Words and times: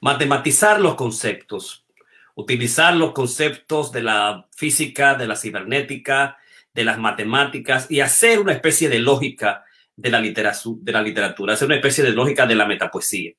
matematizar 0.00 0.80
los 0.80 0.94
conceptos, 0.94 1.86
utilizar 2.34 2.94
los 2.94 3.12
conceptos 3.12 3.90
de 3.92 4.02
la 4.02 4.48
física, 4.54 5.14
de 5.14 5.26
la 5.26 5.36
cibernética, 5.36 6.36
de 6.72 6.84
las 6.84 6.98
matemáticas 6.98 7.90
y 7.90 8.00
hacer 8.00 8.38
una 8.38 8.52
especie 8.52 8.88
de 8.88 9.00
lógica 9.00 9.64
de 9.96 10.10
la, 10.10 10.20
literatura, 10.20 10.78
de 10.80 10.92
la 10.92 11.02
literatura, 11.02 11.54
hacer 11.54 11.66
una 11.66 11.74
especie 11.76 12.04
de 12.04 12.12
lógica 12.12 12.46
de 12.46 12.54
la 12.54 12.66
metapoesía. 12.66 13.32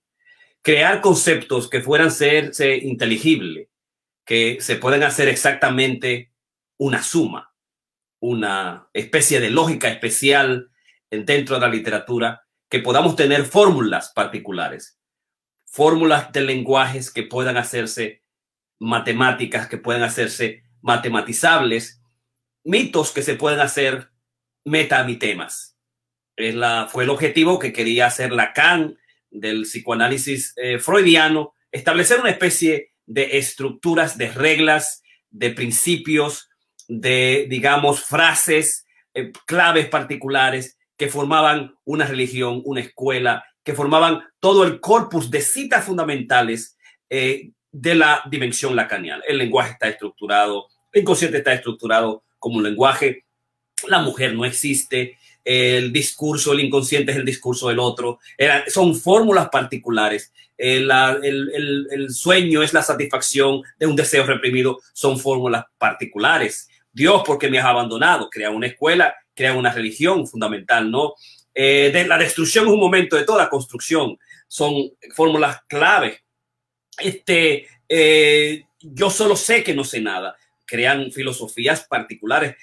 Crear 0.62 1.00
conceptos 1.00 1.70
que 1.70 1.80
fueran 1.80 2.12
serse 2.12 2.76
inteligibles, 2.76 3.70
que 4.26 4.58
se 4.60 4.76
puedan 4.76 5.04
hacer 5.04 5.30
exactamente 5.30 6.34
una 6.78 7.02
suma, 7.02 7.54
una 8.20 8.90
especie 8.94 9.40
de 9.40 9.50
lógica 9.50 9.88
especial 9.88 10.70
dentro 11.10 11.56
de 11.56 11.62
la 11.62 11.70
literatura, 11.70 12.44
que 12.70 12.80
podamos 12.80 13.16
tener 13.16 13.46
fórmulas 13.46 14.12
particulares, 14.14 14.99
fórmulas 15.70 16.32
de 16.32 16.42
lenguajes 16.42 17.12
que 17.12 17.24
puedan 17.24 17.58
hacerse 17.58 18.24
matemáticas, 18.80 19.68
que 19.68 19.78
puedan 19.78 20.04
hacerse 20.04 20.64
matematizables, 20.82 22.02
mitos 22.64 23.12
que 23.12 23.22
se 23.22 23.36
pueden 23.36 23.60
hacer 23.60 24.10
metamitemas. 24.66 25.78
Es 26.36 26.56
la, 26.56 26.88
fue 26.88 27.04
el 27.04 27.10
objetivo 27.10 27.60
que 27.60 27.74
quería 27.74 28.08
hacer 28.08 28.32
Lacan 28.32 28.98
del 29.30 29.64
psicoanálisis 29.64 30.54
eh, 30.56 30.80
freudiano, 30.80 31.54
establecer 31.72 32.20
una 32.20 32.32
especie 32.32 32.94
de 33.06 33.38
estructuras, 33.38 34.18
de 34.18 34.32
reglas, 34.32 35.04
de 35.30 35.52
principios, 35.52 36.50
de, 36.88 37.46
digamos, 37.50 38.04
frases, 38.04 38.86
eh, 39.14 39.32
claves 39.46 39.88
particulares 39.88 40.78
que 40.98 41.08
formaban 41.08 41.76
una 41.86 42.06
religión, 42.06 42.62
una 42.66 42.82
escuela, 42.82 43.46
que 43.70 43.76
formaban 43.76 44.24
todo 44.40 44.64
el 44.64 44.80
corpus 44.80 45.30
de 45.30 45.42
citas 45.42 45.86
fundamentales 45.86 46.76
eh, 47.08 47.52
de 47.72 47.94
la 47.94 48.24
dimensión 48.28 48.76
lacaniana. 48.76 49.22
El 49.28 49.38
lenguaje 49.38 49.74
está 49.74 49.88
estructurado, 49.88 50.70
el 50.92 51.04
inconsciente 51.04 51.38
está 51.38 51.54
estructurado 51.54 52.24
como 52.40 52.58
un 52.58 52.64
lenguaje, 52.64 53.26
la 53.88 54.00
mujer 54.00 54.34
no 54.34 54.44
existe, 54.44 55.20
el 55.46 55.94
discurso, 55.94 56.52
el 56.52 56.62
inconsciente 56.62 57.12
es 57.12 57.20
el 57.20 57.26
discurso 57.26 57.70
del 57.70 57.78
otro, 57.78 58.18
son 58.70 58.96
fórmulas 58.96 59.50
particulares, 59.50 60.34
el, 60.58 60.90
el, 60.92 62.10
sueño 62.10 62.64
es 62.64 62.74
la 62.74 62.82
satisfacción 62.82 63.62
de 63.78 63.86
un 63.86 63.96
deseo 63.96 64.26
reprimido, 64.26 64.80
son 64.94 65.20
fórmulas 65.20 65.66
particulares. 65.78 66.70
Dios, 66.92 67.22
porque 67.24 67.52
me 67.52 67.60
has 67.60 67.66
abandonado, 67.66 68.32
crea 68.32 68.50
una 68.50 68.66
escuela, 68.66 69.14
crea 69.36 69.54
una 69.54 69.72
religión 69.72 70.26
fundamental, 70.26 70.90
¿no? 70.90 71.14
Eh, 71.62 71.92
de 71.92 72.08
la 72.08 72.18
destrucción 72.18 72.66
es 72.66 72.72
un 72.72 72.80
momento 72.80 73.18
de 73.18 73.26
toda 73.26 73.50
construcción, 73.50 74.18
son 74.48 74.94
fórmulas 75.14 75.62
claves 75.68 76.22
este, 77.00 77.68
eh, 77.88 78.64
yo 78.80 79.10
solo 79.10 79.36
sé 79.36 79.64
que 79.64 79.74
no 79.74 79.84
sé 79.84 80.02
nada. 80.02 80.36
Crean 80.66 81.12
filosofías 81.12 81.86
particulares 81.88 82.56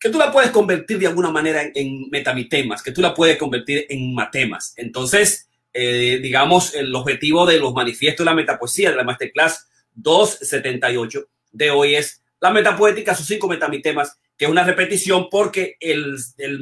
que 0.00 0.10
tú 0.10 0.18
la 0.18 0.30
puedes 0.30 0.50
convertir 0.50 0.98
de 0.98 1.08
alguna 1.08 1.30
manera 1.30 1.60
en, 1.74 2.08
metamitemas, 2.08 2.82
que 2.82 2.92
tú 2.92 3.00
la 3.00 3.14
puedes 3.14 3.36
convertir 3.36 3.84
en 3.88 4.14
matemas. 4.14 4.72
Entonces, 4.76 5.48
eh, 5.72 6.20
digamos, 6.22 6.72
el 6.74 6.94
objetivo 6.94 7.44
de 7.44 7.58
los 7.58 7.74
manifiestos 7.74 8.24
de 8.24 8.30
la 8.30 8.36
metapoesía 8.36 8.90
de 8.90 8.96
la 8.96 9.02
Masterclass 9.02 9.68
278 9.94 11.28
de 11.50 11.70
hoy 11.70 11.96
es 11.96 12.22
la 12.40 12.52
metapoética, 12.52 13.14
sus 13.16 13.26
cinco 13.26 13.48
metamitemas, 13.48 14.20
que 14.38 14.44
es 14.44 14.50
una 14.50 14.64
repetición 14.64 15.28
porque 15.30 15.76
el, 15.80 16.16
el, 16.38 16.60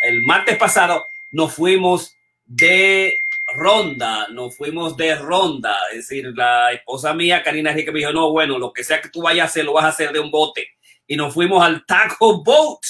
el 0.00 0.22
martes 0.22 0.56
pasado 0.56 1.06
nos 1.30 1.54
fuimos 1.54 2.16
de 2.46 3.18
ronda, 3.54 4.28
nos 4.28 4.56
fuimos 4.56 4.96
de 4.96 5.14
ronda. 5.14 5.76
Es 5.92 6.08
decir, 6.08 6.32
la 6.34 6.72
esposa 6.72 7.12
mía, 7.12 7.42
Karina 7.42 7.74
que 7.74 7.92
me 7.92 7.98
dijo, 7.98 8.12
no, 8.12 8.30
bueno, 8.30 8.58
lo 8.58 8.72
que 8.72 8.82
sea 8.82 9.00
que 9.00 9.10
tú 9.10 9.22
vayas 9.22 9.44
a 9.44 9.46
hacer, 9.50 9.64
lo 9.64 9.74
vas 9.74 9.84
a 9.84 9.88
hacer 9.88 10.12
de 10.12 10.20
un 10.20 10.30
bote. 10.30 10.68
Y 11.06 11.16
nos 11.16 11.34
fuimos 11.34 11.62
al 11.62 11.84
Taco 11.84 12.42
Boat, 12.42 12.80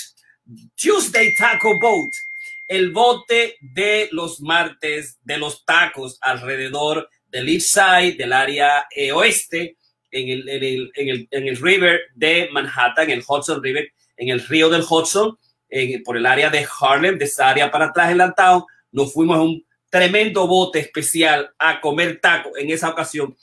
Tuesday 0.80 1.34
Taco 1.34 1.78
Boat, 1.78 2.12
el 2.68 2.92
bote 2.92 3.56
de 3.60 4.08
los 4.12 4.40
martes 4.40 5.18
de 5.22 5.38
los 5.38 5.64
tacos 5.64 6.18
alrededor 6.20 7.08
del 7.28 7.48
East 7.48 7.74
Side, 7.74 8.16
del 8.16 8.32
área 8.32 8.86
eh, 8.90 9.12
oeste, 9.12 9.76
en 10.10 10.28
el, 10.28 10.48
en, 10.48 10.62
el, 10.62 10.92
en, 10.94 11.08
el, 11.08 11.28
en 11.30 11.48
el 11.48 11.56
river 11.56 12.00
de 12.14 12.48
Manhattan, 12.52 13.10
en 13.10 13.18
el 13.18 13.24
Hudson 13.26 13.62
River, 13.62 13.92
en 14.16 14.28
el 14.28 14.40
río 14.40 14.68
del 14.68 14.84
Hudson, 14.88 15.38
por 16.04 16.16
el 16.16 16.26
área 16.26 16.50
de 16.50 16.66
Harlem, 16.80 17.18
de 17.18 17.24
esa 17.24 17.50
área 17.50 17.70
para 17.70 17.86
atrás 17.86 18.10
en 18.10 18.18
la 18.18 18.32
town, 18.32 18.64
nos 18.92 19.12
fuimos 19.12 19.36
a 19.36 19.42
un 19.42 19.64
tremendo 19.90 20.46
bote 20.46 20.78
especial 20.78 21.50
a 21.58 21.80
comer 21.80 22.20
taco 22.20 22.56
en 22.56 22.70
esa 22.70 22.88
ocasión. 22.88 23.36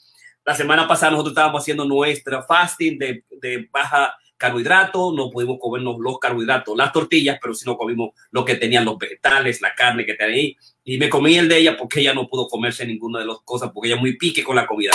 La 0.46 0.56
semana 0.56 0.88
pasada 0.88 1.12
nosotros 1.12 1.32
estábamos 1.32 1.62
haciendo 1.62 1.86
nuestra 1.86 2.44
fasting 2.44 2.98
de, 2.98 3.24
de 3.30 3.68
baja 3.72 4.16
carbohidrato, 4.38 5.14
no 5.14 5.30
pudimos 5.30 5.58
comernos 5.60 5.96
los 6.00 6.20
carbohidratos, 6.20 6.76
las 6.76 6.92
tortillas, 6.92 7.38
pero 7.42 7.54
sí 7.54 7.66
no 7.66 7.78
comimos 7.78 8.12
lo 8.32 8.44
que 8.44 8.56
tenían 8.56 8.84
los 8.84 8.98
vegetales, 8.98 9.62
la 9.62 9.74
carne 9.74 10.06
que 10.06 10.16
tenía 10.16 10.36
ahí. 10.36 10.58
Y 10.84 10.98
me 10.98 11.08
comí 11.08 11.38
el 11.38 11.48
de 11.48 11.60
ella 11.60 11.78
porque 11.78 12.02
ella 12.02 12.14
no 12.14 12.28
pudo 12.28 12.48
comerse 12.48 12.86
ninguna 12.86 13.20
de 13.20 13.26
las 13.26 13.38
cosas, 13.46 13.72
porque 13.74 13.88
ella 13.88 13.96
es 13.96 14.02
muy 14.02 14.18
pique 14.18 14.44
con 14.44 14.58
la 14.58 14.68
comida. 14.68 14.92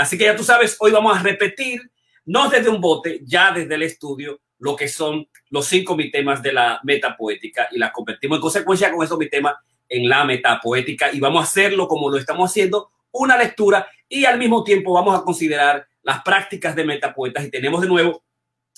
Así 0.00 0.16
que 0.16 0.24
ya 0.24 0.34
tú 0.34 0.42
sabes, 0.42 0.78
hoy 0.80 0.92
vamos 0.92 1.14
a 1.14 1.22
repetir, 1.22 1.82
no 2.24 2.48
desde 2.48 2.70
un 2.70 2.80
bote, 2.80 3.20
ya 3.22 3.52
desde 3.52 3.74
el 3.74 3.82
estudio, 3.82 4.40
lo 4.58 4.74
que 4.74 4.88
son 4.88 5.28
los 5.50 5.66
cinco 5.66 5.94
temas 6.10 6.42
de 6.42 6.54
la 6.54 6.80
meta 6.84 7.14
poética 7.18 7.68
y 7.70 7.78
las 7.78 7.92
convertimos 7.92 8.38
en 8.38 8.40
consecuencia 8.40 8.90
con 8.90 9.04
esos 9.04 9.18
temas 9.30 9.56
en 9.86 10.08
la 10.08 10.24
metapoética 10.24 11.12
y 11.12 11.20
vamos 11.20 11.42
a 11.42 11.44
hacerlo 11.44 11.86
como 11.86 12.08
lo 12.08 12.16
estamos 12.16 12.50
haciendo, 12.50 12.90
una 13.12 13.36
lectura 13.36 13.88
y 14.08 14.24
al 14.24 14.38
mismo 14.38 14.64
tiempo 14.64 14.94
vamos 14.94 15.18
a 15.18 15.22
considerar 15.22 15.86
las 16.02 16.22
prácticas 16.22 16.74
de 16.74 16.84
metapoetas 16.84 17.44
y 17.44 17.50
tenemos 17.50 17.82
de 17.82 17.88
nuevo, 17.88 18.24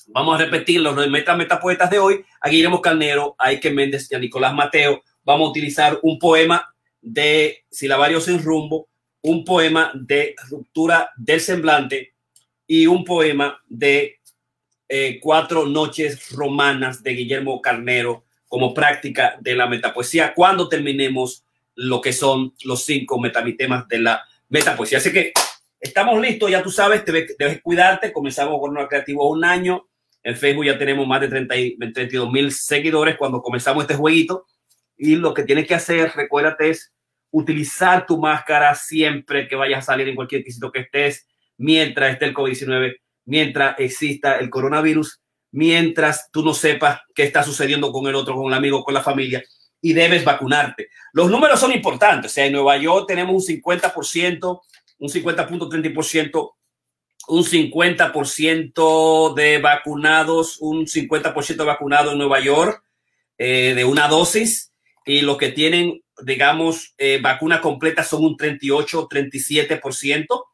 vamos 0.08 0.34
a 0.34 0.44
repetir 0.44 0.80
los 0.80 1.08
meta 1.08 1.36
metapoetas 1.36 1.88
de 1.88 2.00
hoy, 2.00 2.24
a 2.40 2.48
Guillermo 2.48 2.82
Calnero, 2.82 3.36
a 3.38 3.52
Méndez 3.70 4.10
y 4.10 4.16
a 4.16 4.18
Nicolás 4.18 4.54
Mateo, 4.54 5.02
vamos 5.22 5.46
a 5.46 5.50
utilizar 5.50 6.00
un 6.02 6.18
poema 6.18 6.74
de 7.00 7.64
Silabario 7.70 8.20
sin 8.20 8.42
rumbo, 8.42 8.88
un 9.22 9.44
poema 9.44 9.92
de 9.94 10.34
ruptura 10.48 11.10
del 11.16 11.40
semblante 11.40 12.14
y 12.66 12.86
un 12.86 13.04
poema 13.04 13.60
de 13.68 14.18
eh, 14.88 15.18
Cuatro 15.22 15.64
noches 15.64 16.30
romanas 16.32 17.02
de 17.02 17.12
Guillermo 17.12 17.62
Carnero 17.62 18.24
como 18.46 18.74
práctica 18.74 19.38
de 19.40 19.56
la 19.56 19.66
metapoesía 19.66 20.34
cuando 20.34 20.68
terminemos 20.68 21.44
lo 21.74 22.02
que 22.02 22.12
son 22.12 22.52
los 22.64 22.84
cinco 22.84 23.18
metamitemas 23.18 23.88
de 23.88 24.00
la 24.00 24.22
metapoesía. 24.50 24.98
Así 24.98 25.10
que 25.10 25.32
estamos 25.80 26.20
listos, 26.20 26.50
ya 26.50 26.62
tú 26.62 26.70
sabes, 26.70 27.04
debes, 27.06 27.62
cuidarte. 27.62 28.12
Comenzamos 28.12 28.60
con 28.60 28.72
una 28.72 28.86
creativo 28.86 29.30
un 29.30 29.44
año. 29.44 29.88
En 30.22 30.36
Facebook 30.36 30.66
ya 30.66 30.78
tenemos 30.78 31.06
más 31.06 31.22
de 31.22 31.28
30, 31.28 31.54
32 31.94 32.30
mil 32.30 32.52
seguidores 32.52 33.16
cuando 33.16 33.40
comenzamos 33.40 33.84
este 33.84 33.94
jueguito. 33.94 34.46
Y 34.96 35.16
lo 35.16 35.32
que 35.32 35.44
tienes 35.44 35.66
que 35.66 35.74
hacer, 35.74 36.12
recuérdate, 36.14 36.68
es 36.68 36.92
utilizar 37.32 38.06
tu 38.06 38.18
máscara 38.18 38.74
siempre 38.76 39.48
que 39.48 39.56
vayas 39.56 39.80
a 39.80 39.92
salir 39.92 40.08
en 40.08 40.14
cualquier 40.14 40.44
sitio 40.44 40.70
que 40.70 40.80
estés, 40.80 41.26
mientras 41.56 42.12
esté 42.12 42.26
el 42.26 42.34
COVID-19, 42.34 42.96
mientras 43.24 43.74
exista 43.80 44.38
el 44.38 44.48
coronavirus 44.48 45.22
mientras 45.52 46.30
tú 46.32 46.42
no 46.42 46.54
sepas 46.54 47.00
qué 47.14 47.22
está 47.22 47.42
sucediendo 47.44 47.92
con 47.92 48.06
el 48.06 48.14
otro, 48.14 48.34
con 48.34 48.46
el 48.46 48.54
amigo, 48.54 48.82
con 48.82 48.94
la 48.94 49.02
familia, 49.02 49.42
y 49.80 49.92
debes 49.92 50.24
vacunarte. 50.24 50.88
Los 51.12 51.30
números 51.30 51.60
son 51.60 51.72
importantes. 51.72 52.32
O 52.32 52.34
sea, 52.34 52.46
en 52.46 52.52
Nueva 52.52 52.76
York 52.78 53.06
tenemos 53.06 53.34
un 53.34 53.56
50%, 53.56 54.60
un 54.98 55.08
50.30%, 55.08 56.52
un 57.28 57.44
50% 57.44 59.34
de 59.34 59.58
vacunados, 59.58 60.58
un 60.60 60.86
50% 60.86 61.56
de 61.56 61.64
vacunados 61.64 62.12
en 62.12 62.18
Nueva 62.18 62.40
York 62.40 62.82
eh, 63.38 63.74
de 63.76 63.84
una 63.84 64.08
dosis, 64.08 64.72
y 65.04 65.20
los 65.20 65.36
que 65.36 65.50
tienen, 65.50 66.01
digamos, 66.22 66.94
eh, 66.98 67.20
vacuna 67.22 67.60
completa 67.60 68.04
son 68.04 68.24
un 68.24 68.36
38, 68.36 69.08
37%. 69.08 70.44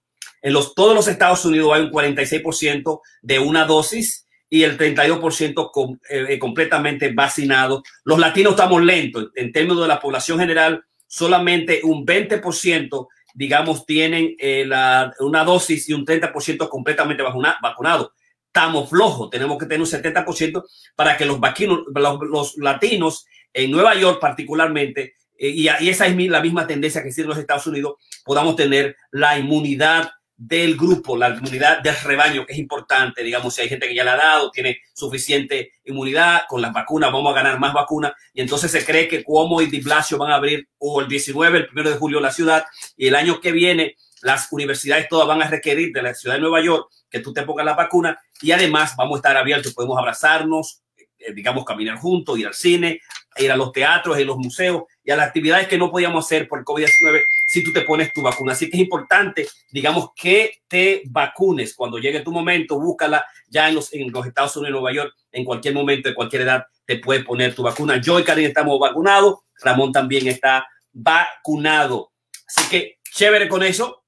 En 0.43 0.53
los, 0.53 0.75
todos 0.75 0.95
los 0.95 1.09
Estados 1.09 1.45
Unidos 1.45 1.73
hay 1.75 1.83
un 1.83 1.91
46% 1.91 3.01
de 3.23 3.39
una 3.39 3.65
dosis 3.65 4.29
y 4.51 4.63
el 4.63 4.79
32% 4.79 5.99
eh, 6.09 6.27
eh, 6.29 6.39
completamente 6.39 7.13
vacinado. 7.13 7.83
Los 8.05 8.19
latinos 8.19 8.53
estamos 8.53 8.83
lentos. 8.83 9.31
En 9.35 9.53
términos 9.53 9.83
de 9.83 9.89
la 9.89 10.01
población 10.01 10.39
general, 10.39 10.85
solamente 11.07 11.81
un 11.83 12.07
20%, 12.07 13.09
digamos, 13.35 13.85
tienen 13.85 14.35
eh, 14.39 14.65
la, 14.67 15.13
una 15.21 15.45
dosis 15.45 15.89
y 15.89 15.93
un 15.93 16.07
30% 16.07 16.69
completamente 16.69 17.23
vacunado. 17.23 18.13
Estamos 18.47 18.89
flojos. 18.89 19.31
Tenemos 19.31 19.59
que 19.59 19.67
tener 19.67 19.81
un 19.81 19.87
70% 19.87 20.65
para 20.97 21.17
que 21.17 21.27
los, 21.27 21.39
vaquinos, 21.39 21.81
los, 21.95 22.57
latinos 22.57 23.27
en 23.53 23.71
Nueva 23.71 23.95
York 23.95 24.19
particularmente, 24.21 25.15
y, 25.39 25.69
y, 25.69 25.89
esa 25.89 26.07
es 26.07 26.17
la 26.17 26.41
misma 26.41 26.67
tendencia 26.67 27.03
que 27.03 27.09
en 27.09 27.27
los 27.27 27.39
Estados 27.39 27.67
Unidos, 27.67 27.95
podamos 28.25 28.57
tener 28.57 28.97
la 29.11 29.39
inmunidad 29.39 30.11
del 30.37 30.77
grupo, 30.77 31.17
la 31.17 31.31
inmunidad 31.31 31.81
del 31.83 31.97
rebaño, 31.97 32.47
que 32.47 32.53
es 32.53 32.59
importante, 32.59 33.25
digamos, 33.25 33.55
si 33.55 33.63
hay 33.63 33.69
gente 33.69 33.89
que 33.89 33.95
ya 33.95 34.05
la 34.05 34.13
ha 34.13 34.17
dado, 34.17 34.51
tiene 34.51 34.79
suficiente 34.95 35.73
inmunidad, 35.85 36.43
con 36.49 36.63
las 36.63 36.73
vacunas 36.73 37.11
vamos 37.11 37.33
a 37.33 37.37
ganar 37.37 37.59
más 37.59 37.73
vacunas, 37.73 38.13
y 38.33 38.41
entonces 38.41 38.71
se 38.71 38.85
cree 38.85 39.09
que 39.09 39.25
Cuomo 39.25 39.61
y 39.61 39.67
Di 39.67 39.81
Blasio 39.81 40.17
van 40.17 40.31
a 40.31 40.37
abrir 40.37 40.69
o 40.79 41.01
el 41.01 41.09
19, 41.09 41.59
el 41.59 41.67
primero 41.67 41.91
de 41.91 41.97
julio 41.97 42.21
la 42.21 42.31
ciudad, 42.31 42.65
y 42.97 43.09
el 43.09 43.17
año 43.17 43.41
que 43.41 43.51
viene 43.51 43.97
las 44.23 44.53
universidades 44.53 45.09
todas 45.09 45.27
van 45.27 45.43
a 45.43 45.49
requerir 45.49 45.93
de 45.93 46.03
la 46.03 46.15
ciudad 46.15 46.37
de 46.37 46.41
Nueva 46.41 46.63
York 46.63 46.89
que 47.11 47.21
tú 47.21 47.33
te 47.33 47.43
pongas 47.43 47.65
la 47.65 47.75
vacuna 47.75 48.19
y 48.41 48.53
además 48.53 48.95
vamos 48.97 49.17
a 49.17 49.19
estar 49.19 49.37
abiertos, 49.37 49.75
podemos 49.75 49.99
abrazarnos, 49.99 50.81
eh, 50.81 50.88
digamos, 51.35 51.65
caminar 51.65 51.99
juntos, 51.99 52.39
ir 52.39 52.47
al 52.47 52.55
cine, 52.55 53.01
ir 53.37 53.53
a 53.53 53.57
los 53.57 53.73
teatros, 53.73 54.17
a 54.17 54.21
los 54.21 54.37
museos 54.37 54.85
y 55.05 55.11
a 55.11 55.17
las 55.17 55.29
actividades 55.29 55.69
que 55.69 55.79
no 55.79 55.91
podíamos 55.91 56.25
hacer 56.25 56.49
por 56.49 56.65
COVID-19 56.65 57.23
si 57.47 57.63
tú 57.63 57.73
te 57.73 57.83
pones 57.83 58.13
tu 58.13 58.23
vacuna. 58.23 58.53
Así 58.53 58.69
que 58.69 58.77
es 58.77 58.83
importante, 58.83 59.47
digamos, 59.71 60.11
que 60.15 60.61
te 60.69 61.03
vacunes 61.07 61.75
cuando 61.75 61.99
llegue 61.99 62.21
tu 62.21 62.33
momento, 62.33 62.79
búscala 62.79 63.25
ya 63.49 63.69
en 63.69 63.75
los, 63.75 63.93
en 63.93 64.11
los 64.11 64.27
Estados 64.27 64.57
Unidos, 64.57 64.81
Nueva 64.81 64.93
York, 64.93 65.15
en 65.33 65.45
cualquier 65.45 65.75
momento, 65.75 66.09
de 66.09 66.15
cualquier 66.15 66.43
edad, 66.43 66.67
te 66.85 66.99
puedes 66.99 67.25
poner 67.25 67.55
tu 67.55 67.63
vacuna. 67.63 68.01
Yo 68.01 68.19
y 68.19 68.25
Karin 68.25 68.47
estamos 68.47 68.79
vacunados, 68.79 69.41
Ramón 69.63 69.93
también 69.93 70.27
está 70.29 70.67
vacunado. 70.93 72.13
Así 72.47 72.69
que 72.69 72.99
chévere 73.11 73.49
con 73.49 73.63
eso. 73.63 74.05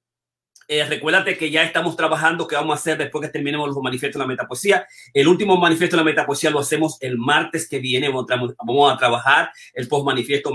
Eh, 0.73 0.85
recuérdate 0.85 1.37
que 1.37 1.51
ya 1.51 1.65
estamos 1.65 1.97
trabajando, 1.97 2.47
que 2.47 2.55
vamos 2.55 2.77
a 2.77 2.79
hacer 2.79 2.97
después 2.97 3.27
que 3.27 3.33
terminemos 3.33 3.67
los 3.67 3.77
manifiestos 3.83 4.21
de 4.21 4.25
la 4.25 4.29
metapoesía. 4.29 4.87
El 5.13 5.27
último 5.27 5.57
manifiesto 5.57 5.97
de 5.97 6.03
la 6.03 6.09
metapoesía 6.09 6.49
lo 6.51 6.61
hacemos 6.61 6.97
el 7.01 7.19
martes 7.19 7.69
que 7.69 7.81
viene. 7.81 8.09
Vamos 8.09 8.93
a 8.93 8.97
trabajar 8.97 9.51
el 9.75 9.89
post 9.89 10.07
manifiesto 10.07 10.53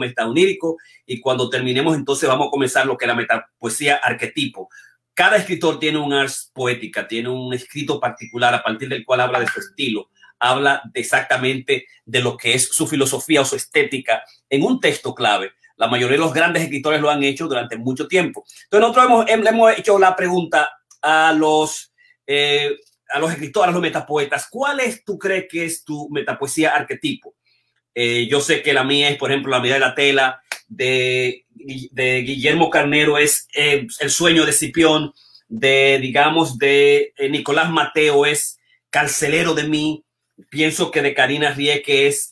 y 1.06 1.20
cuando 1.20 1.50
terminemos 1.50 1.98
entonces 1.98 2.30
vamos 2.30 2.48
a 2.48 2.50
comenzar 2.50 2.86
lo 2.86 2.96
que 2.96 3.04
es 3.04 3.10
la 3.10 3.16
metapoesía 3.16 3.98
arquetipo. 3.98 4.70
Cada 5.14 5.36
escritor 5.36 5.80
tiene 5.80 5.98
un 5.98 6.14
ars 6.14 6.50
poética, 6.54 7.06
tiene 7.06 7.28
un 7.28 7.54
escrito 7.54 8.00
particular 8.00 8.54
a 8.54 8.64
partir 8.64 8.88
del 8.88 9.04
cual 9.04 9.20
habla 9.20 9.42
de 9.42 9.48
su 9.48 9.60
estilo, 9.60 10.12
habla 10.40 10.82
exactamente 10.94 11.88
de 12.06 12.22
lo 12.22 12.38
que 12.38 12.54
es 12.54 12.70
su 12.70 12.88
filosofía 12.88 13.42
o 13.42 13.46
su 13.46 13.58
estética 13.58 14.24
en 14.50 14.64
un 14.64 14.80
texto 14.80 15.14
clave. 15.14 15.52
La 15.78 15.88
mayoría 15.88 16.18
de 16.18 16.24
los 16.24 16.34
grandes 16.34 16.64
escritores 16.64 17.02
lo 17.02 17.10
han 17.10 17.24
hecho 17.24 17.48
durante 17.48 17.78
mucho 17.78 18.08
tiempo. 18.08 18.46
Entonces 18.64 18.82
nosotros 18.82 19.06
hemos, 19.28 19.48
hemos 19.48 19.78
hecho 19.78 20.00
la 20.00 20.16
pregunta 20.16 20.70
a 21.02 21.34
los, 21.34 21.94
eh, 22.26 22.76
a 23.14 23.20
los 23.20 23.32
escritores, 23.32 23.70
a 23.70 23.74
los 23.74 23.82
metapoetas, 23.82 24.48
¿cuál 24.50 24.80
es, 24.80 25.04
tú 25.04 25.18
crees 25.18 25.46
que 25.50 25.66
es 25.66 25.84
tu 25.84 26.10
metapoesía 26.10 26.76
arquetipo? 26.76 27.36
Eh, 27.94 28.28
yo 28.28 28.42
sé 28.42 28.62
que 28.62 28.74
la 28.74 28.84
mía 28.84 29.10
es, 29.10 29.18
por 29.18 29.32
ejemplo, 29.32 29.52
La 29.52 29.60
vida 29.60 29.76
de 29.76 29.80
la 29.80 29.96
tela, 29.96 30.42
de, 30.68 31.46
de 31.50 32.22
Guillermo 32.22 32.70
Carnero 32.70 33.18
es 33.18 33.48
eh, 33.54 33.88
El 34.00 34.10
sueño 34.10 34.46
de 34.46 34.54
Cipión, 34.54 35.14
de, 35.48 36.00
digamos, 36.02 36.58
de 36.58 37.14
Nicolás 37.30 37.70
Mateo 37.70 38.26
es 38.26 38.58
Carcelero 38.90 39.54
de 39.54 39.68
mí, 39.68 40.04
pienso 40.50 40.90
que 40.90 41.02
de 41.02 41.14
Karina 41.14 41.52
Rieke 41.52 42.08
es 42.08 42.32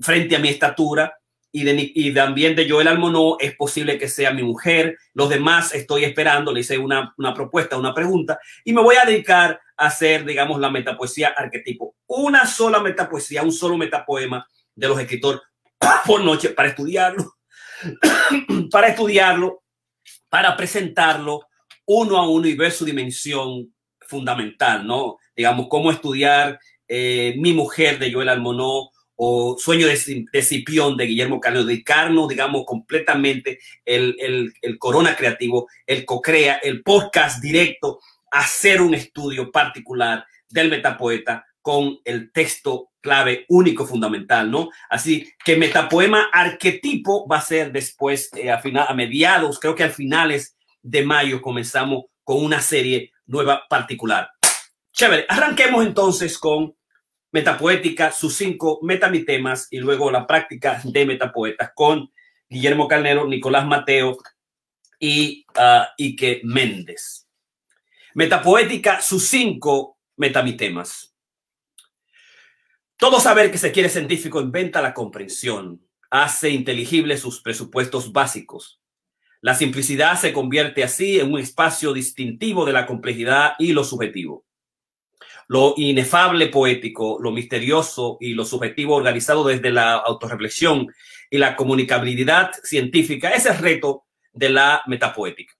Frente 0.00 0.36
a 0.36 0.38
mi 0.38 0.48
estatura, 0.48 1.17
y, 1.50 2.14
también 2.14 2.54
de 2.54 2.68
Joel 2.68 2.88
Almonó 2.88 3.36
es 3.40 3.54
posible 3.56 3.98
que 3.98 4.08
sea 4.08 4.32
mi 4.32 4.42
mujer. 4.42 4.98
Los 5.14 5.30
demás 5.30 5.74
estoy 5.74 6.04
esperando, 6.04 6.52
le 6.52 6.60
hice 6.60 6.76
una, 6.78 7.14
una 7.16 7.32
propuesta, 7.32 7.78
una 7.78 7.94
pregunta 7.94 8.38
y 8.64 8.72
me 8.72 8.82
voy 8.82 8.96
a 8.96 9.04
dedicar 9.04 9.60
a 9.76 9.86
hacer, 9.86 10.24
digamos, 10.24 10.60
la 10.60 10.70
metapoesía 10.70 11.28
arquetipo. 11.28 11.96
Una 12.06 12.46
sola 12.46 12.80
metapoesía, 12.80 13.42
un 13.42 13.52
solo 13.52 13.76
metapoema 13.76 14.46
de 14.74 14.88
los 14.88 15.00
escritores 15.00 15.40
por 16.06 16.22
noche 16.22 16.50
para 16.50 16.68
estudiarlo, 16.68 17.36
para 18.70 18.88
estudiarlo, 18.88 19.62
para 20.28 20.56
presentarlo 20.56 21.46
uno 21.86 22.18
a 22.18 22.28
uno 22.28 22.46
y 22.46 22.54
ver 22.54 22.72
su 22.72 22.84
dimensión 22.84 23.74
fundamental, 24.00 24.86
¿no? 24.86 25.16
Digamos, 25.34 25.68
cómo 25.70 25.90
estudiar 25.90 26.58
eh, 26.86 27.34
Mi 27.38 27.52
mujer 27.52 27.98
de 27.98 28.12
Joel 28.12 28.28
Almonó 28.28 28.90
o 29.20 29.56
Sueño 29.58 29.88
de, 29.88 30.26
de 30.32 30.42
Cipión 30.42 30.96
de 30.96 31.06
Guillermo 31.06 31.40
Carlos, 31.40 31.66
dedicarnos, 31.66 32.28
digamos, 32.28 32.64
completamente 32.64 33.58
el, 33.84 34.16
el, 34.62 34.78
Corona 34.78 35.16
Creativo, 35.16 35.68
el 35.86 36.04
CoCrea, 36.04 36.60
el 36.62 36.84
podcast 36.84 37.42
directo, 37.42 37.98
hacer 38.30 38.80
un 38.80 38.94
estudio 38.94 39.50
particular 39.50 40.24
del 40.48 40.70
metapoeta 40.70 41.44
con 41.60 41.98
el 42.04 42.30
texto 42.30 42.90
clave 43.00 43.44
único 43.48 43.86
fundamental, 43.86 44.48
¿no? 44.48 44.70
Así 44.88 45.28
que 45.44 45.56
metapoema 45.56 46.28
arquetipo 46.32 47.26
va 47.26 47.38
a 47.38 47.42
ser 47.42 47.72
después, 47.72 48.30
eh, 48.36 48.52
a, 48.52 48.58
final, 48.60 48.86
a 48.88 48.94
mediados, 48.94 49.58
creo 49.58 49.74
que 49.74 49.82
al 49.82 49.90
finales 49.90 50.56
de 50.80 51.04
mayo 51.04 51.42
comenzamos 51.42 52.04
con 52.22 52.44
una 52.44 52.60
serie 52.60 53.10
nueva 53.26 53.64
particular. 53.68 54.30
Chévere, 54.92 55.26
arranquemos 55.28 55.84
entonces 55.84 56.38
con 56.38 56.76
Metapoética, 57.30 58.10
sus 58.10 58.36
cinco 58.36 58.78
metamitemas 58.82 59.68
y 59.70 59.78
luego 59.78 60.10
la 60.10 60.26
práctica 60.26 60.80
de 60.82 61.04
metapoetas 61.04 61.72
con 61.74 62.10
Guillermo 62.48 62.88
Carnero, 62.88 63.26
Nicolás 63.26 63.66
Mateo 63.66 64.16
y 64.98 65.44
uh, 65.54 65.84
Ike 65.98 66.40
Méndez. 66.44 67.28
Metapoética, 68.14 69.02
sus 69.02 69.26
cinco 69.26 69.98
metamitemas. 70.16 71.14
Todo 72.96 73.20
saber 73.20 73.50
que 73.50 73.58
se 73.58 73.72
quiere 73.72 73.90
científico 73.90 74.40
inventa 74.40 74.80
la 74.80 74.94
comprensión, 74.94 75.86
hace 76.10 76.48
inteligible 76.48 77.18
sus 77.18 77.42
presupuestos 77.42 78.10
básicos. 78.10 78.80
La 79.42 79.54
simplicidad 79.54 80.18
se 80.18 80.32
convierte 80.32 80.82
así 80.82 81.20
en 81.20 81.30
un 81.30 81.38
espacio 81.38 81.92
distintivo 81.92 82.64
de 82.64 82.72
la 82.72 82.86
complejidad 82.86 83.52
y 83.58 83.72
lo 83.72 83.84
subjetivo 83.84 84.47
lo 85.48 85.74
inefable 85.76 86.48
poético, 86.48 87.18
lo 87.20 87.32
misterioso 87.32 88.18
y 88.20 88.34
lo 88.34 88.44
subjetivo 88.44 88.94
organizado 88.94 89.46
desde 89.46 89.70
la 89.70 89.94
autorreflexión 89.94 90.86
y 91.30 91.38
la 91.38 91.56
comunicabilidad 91.56 92.52
científica, 92.62 93.30
es 93.30 93.46
el 93.46 93.58
reto 93.58 94.04
de 94.32 94.50
la 94.50 94.82
metapoética. 94.86 95.54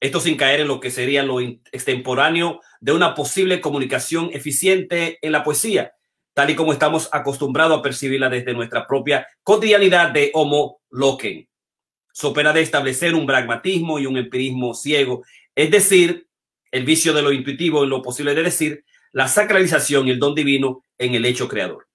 Esto 0.00 0.20
sin 0.20 0.36
caer 0.36 0.60
en 0.60 0.68
lo 0.68 0.80
que 0.80 0.90
sería 0.90 1.22
lo 1.22 1.40
extemporáneo 1.40 2.60
de 2.80 2.92
una 2.92 3.14
posible 3.14 3.60
comunicación 3.60 4.30
eficiente 4.32 5.18
en 5.20 5.32
la 5.32 5.44
poesía, 5.44 5.92
tal 6.34 6.50
y 6.50 6.54
como 6.54 6.72
estamos 6.72 7.08
acostumbrados 7.12 7.78
a 7.78 7.82
percibirla 7.82 8.28
desde 8.28 8.54
nuestra 8.54 8.86
propia 8.86 9.26
cotidianidad 9.42 10.10
de 10.10 10.30
Homo 10.34 10.80
Loquen. 10.90 11.48
Sopera 12.12 12.54
de 12.54 12.62
establecer 12.62 13.14
un 13.14 13.26
pragmatismo 13.26 13.98
y 13.98 14.06
un 14.06 14.16
empirismo 14.16 14.74
ciego, 14.74 15.22
es 15.54 15.70
decir, 15.70 16.25
el 16.70 16.84
vicio 16.84 17.12
de 17.12 17.22
lo 17.22 17.32
intuitivo 17.32 17.84
en 17.84 17.90
lo 17.90 18.02
posible 18.02 18.34
de 18.34 18.42
decir, 18.42 18.84
la 19.12 19.28
sacralización 19.28 20.06
y 20.06 20.10
el 20.10 20.18
don 20.18 20.34
divino 20.34 20.82
en 20.98 21.14
el 21.14 21.24
hecho 21.24 21.48
creador. 21.48 21.88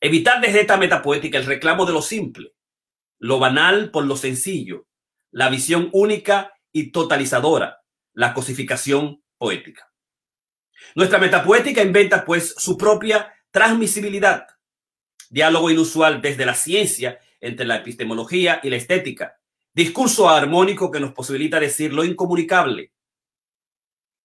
Evitar 0.00 0.40
desde 0.40 0.60
esta 0.60 0.76
metapoética 0.76 1.38
el 1.38 1.46
reclamo 1.46 1.84
de 1.86 1.92
lo 1.92 2.02
simple, 2.02 2.52
lo 3.18 3.38
banal 3.38 3.90
por 3.90 4.04
lo 4.04 4.16
sencillo, 4.16 4.86
la 5.30 5.48
visión 5.48 5.88
única 5.92 6.52
y 6.72 6.92
totalizadora, 6.92 7.80
la 8.12 8.32
cosificación 8.32 9.22
poética. 9.38 9.90
Nuestra 10.94 11.18
metapoética 11.18 11.82
inventa 11.82 12.24
pues 12.24 12.54
su 12.56 12.76
propia 12.76 13.34
transmisibilidad, 13.50 14.46
diálogo 15.30 15.70
inusual 15.70 16.22
desde 16.22 16.46
la 16.46 16.54
ciencia 16.54 17.18
entre 17.40 17.66
la 17.66 17.76
epistemología 17.76 18.60
y 18.62 18.70
la 18.70 18.76
estética, 18.76 19.38
discurso 19.74 20.28
armónico 20.28 20.90
que 20.90 21.00
nos 21.00 21.12
posibilita 21.12 21.60
decir 21.60 21.92
lo 21.92 22.04
incomunicable, 22.04 22.92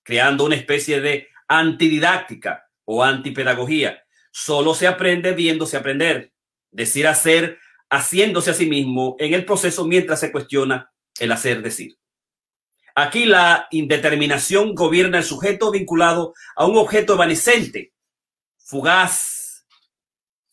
creando 0.03 0.45
una 0.45 0.55
especie 0.55 1.01
de 1.01 1.27
antididáctica 1.47 2.69
o 2.85 3.03
antipedagogía. 3.03 4.03
Solo 4.31 4.73
se 4.73 4.87
aprende 4.87 5.33
viéndose 5.33 5.77
aprender, 5.77 6.33
decir 6.71 7.07
hacer, 7.07 7.59
haciéndose 7.89 8.51
a 8.51 8.53
sí 8.53 8.65
mismo 8.65 9.15
en 9.19 9.33
el 9.33 9.45
proceso 9.45 9.85
mientras 9.85 10.19
se 10.19 10.31
cuestiona 10.31 10.91
el 11.19 11.31
hacer 11.31 11.61
decir. 11.61 11.97
Aquí 12.95 13.25
la 13.25 13.67
indeterminación 13.71 14.75
gobierna 14.75 15.17
el 15.17 15.23
sujeto 15.23 15.71
vinculado 15.71 16.33
a 16.55 16.65
un 16.65 16.77
objeto 16.77 17.13
evanescente, 17.13 17.93
fugaz, 18.57 19.65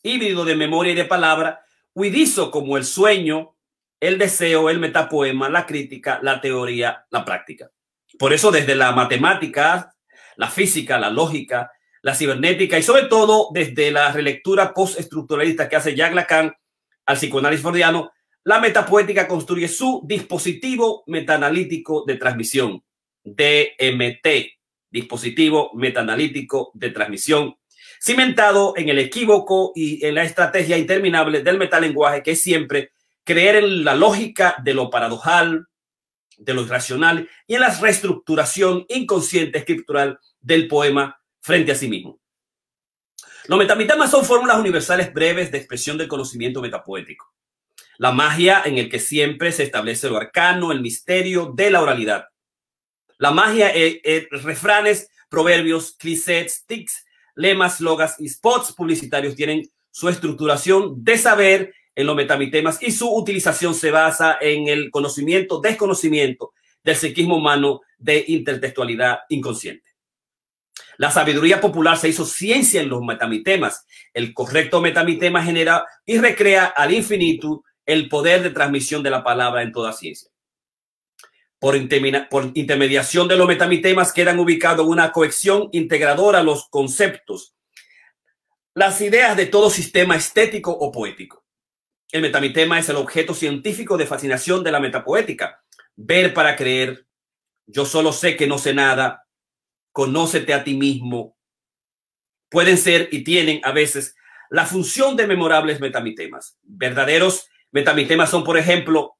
híbrido 0.02 0.44
de 0.44 0.56
memoria 0.56 0.92
y 0.92 0.96
de 0.96 1.04
palabra, 1.04 1.64
huidizo 1.94 2.50
como 2.50 2.76
el 2.78 2.84
sueño, 2.84 3.56
el 4.00 4.16
deseo, 4.16 4.70
el 4.70 4.78
metapoema, 4.78 5.50
la 5.50 5.66
crítica, 5.66 6.20
la 6.22 6.40
teoría, 6.40 7.06
la 7.10 7.24
práctica. 7.24 7.70
Por 8.20 8.34
eso 8.34 8.50
desde 8.50 8.74
la 8.74 8.92
matemática, 8.92 9.94
la 10.36 10.50
física, 10.50 10.98
la 10.98 11.08
lógica, 11.08 11.72
la 12.02 12.14
cibernética 12.14 12.78
y 12.78 12.82
sobre 12.82 13.04
todo 13.04 13.48
desde 13.50 13.90
la 13.90 14.12
relectura 14.12 14.74
postestructuralista 14.74 15.70
que 15.70 15.76
hace 15.76 15.96
Jacques 15.96 16.16
Lacan 16.16 16.52
al 17.06 17.16
psicoanálisis 17.16 17.62
freudiano, 17.62 18.12
la 18.44 18.60
metapoética 18.60 19.26
construye 19.26 19.68
su 19.68 20.02
dispositivo 20.04 21.02
metaanalítico 21.06 22.04
de 22.06 22.16
transmisión, 22.16 22.84
DMT, 23.24 24.26
dispositivo 24.90 25.70
metaanalítico 25.72 26.72
de 26.74 26.90
transmisión, 26.90 27.56
cimentado 28.02 28.74
en 28.76 28.90
el 28.90 28.98
equívoco 28.98 29.72
y 29.74 30.04
en 30.04 30.16
la 30.16 30.24
estrategia 30.24 30.76
interminable 30.76 31.42
del 31.42 31.56
metalenguaje, 31.56 32.22
que 32.22 32.32
es 32.32 32.42
siempre 32.42 32.90
creer 33.24 33.56
en 33.56 33.82
la 33.82 33.94
lógica 33.94 34.56
de 34.62 34.74
lo 34.74 34.90
paradojal, 34.90 35.69
de 36.40 36.54
lo 36.54 36.62
irracional 36.62 37.28
y 37.46 37.54
en 37.54 37.60
la 37.60 37.78
reestructuración 37.78 38.86
inconsciente 38.88 39.58
escritural 39.58 40.18
del 40.40 40.68
poema 40.68 41.20
frente 41.40 41.72
a 41.72 41.74
sí 41.74 41.88
mismo. 41.88 42.18
Los 43.46 43.58
metamitemas 43.58 44.10
son 44.10 44.24
fórmulas 44.24 44.58
universales 44.58 45.12
breves 45.12 45.50
de 45.50 45.58
expresión 45.58 45.98
del 45.98 46.08
conocimiento 46.08 46.60
metapoético. 46.60 47.32
La 47.98 48.12
magia 48.12 48.62
en 48.64 48.78
el 48.78 48.88
que 48.88 48.98
siempre 48.98 49.52
se 49.52 49.64
establece 49.64 50.08
lo 50.08 50.16
arcano, 50.16 50.72
el 50.72 50.80
misterio 50.80 51.52
de 51.54 51.70
la 51.70 51.82
oralidad. 51.82 52.26
La 53.18 53.30
magia 53.30 53.68
es, 53.68 54.28
refranes, 54.30 55.10
proverbios, 55.28 55.96
clichés, 55.98 56.64
tics, 56.66 57.04
lemas, 57.34 57.80
logas 57.80 58.16
y 58.18 58.28
spots 58.28 58.72
publicitarios 58.72 59.34
tienen 59.34 59.68
su 59.90 60.08
estructuración 60.08 61.04
de 61.04 61.18
saber 61.18 61.74
en 62.00 62.06
los 62.06 62.16
metamitemas 62.16 62.82
y 62.82 62.92
su 62.92 63.08
utilización 63.14 63.74
se 63.74 63.90
basa 63.90 64.38
en 64.40 64.68
el 64.68 64.90
conocimiento, 64.90 65.60
desconocimiento 65.60 66.52
del 66.82 66.96
psiquismo 66.96 67.36
humano 67.36 67.82
de 67.98 68.24
intertextualidad 68.28 69.20
inconsciente. 69.28 69.88
La 70.96 71.10
sabiduría 71.10 71.60
popular 71.60 71.96
se 71.96 72.08
hizo 72.08 72.24
ciencia 72.24 72.80
en 72.80 72.88
los 72.88 73.02
metamitemas. 73.02 73.86
El 74.12 74.34
correcto 74.34 74.80
metamitema 74.80 75.42
genera 75.42 75.86
y 76.04 76.18
recrea 76.18 76.66
al 76.66 76.92
infinito 76.92 77.64
el 77.86 78.08
poder 78.08 78.42
de 78.42 78.50
transmisión 78.50 79.02
de 79.02 79.10
la 79.10 79.24
palabra 79.24 79.62
en 79.62 79.72
toda 79.72 79.92
ciencia. 79.92 80.30
Por, 81.58 81.76
por 82.30 82.50
intermediación 82.54 83.28
de 83.28 83.36
los 83.36 83.48
metamitemas 83.48 84.12
quedan 84.12 84.38
ubicados 84.38 84.86
una 84.86 85.12
cohesión 85.12 85.68
integradora 85.72 86.42
los 86.42 86.68
conceptos, 86.68 87.54
las 88.74 89.00
ideas 89.00 89.36
de 89.36 89.46
todo 89.46 89.68
sistema 89.68 90.16
estético 90.16 90.70
o 90.70 90.90
poético. 90.92 91.39
El 92.12 92.22
metamitema 92.22 92.78
es 92.78 92.88
el 92.88 92.96
objeto 92.96 93.34
científico 93.34 93.96
de 93.96 94.06
fascinación 94.06 94.64
de 94.64 94.72
la 94.72 94.80
metapoética. 94.80 95.62
Ver 95.94 96.34
para 96.34 96.56
creer. 96.56 97.06
Yo 97.66 97.84
solo 97.84 98.12
sé 98.12 98.36
que 98.36 98.48
no 98.48 98.58
sé 98.58 98.74
nada. 98.74 99.26
Conócete 99.92 100.52
a 100.52 100.64
ti 100.64 100.76
mismo. 100.76 101.36
Pueden 102.48 102.78
ser 102.78 103.08
y 103.12 103.22
tienen 103.22 103.60
a 103.62 103.70
veces 103.70 104.16
la 104.50 104.66
función 104.66 105.16
de 105.16 105.28
memorables 105.28 105.80
metamitemas. 105.80 106.58
Verdaderos 106.62 107.48
metamitemas 107.70 108.30
son, 108.30 108.42
por 108.42 108.58
ejemplo, 108.58 109.16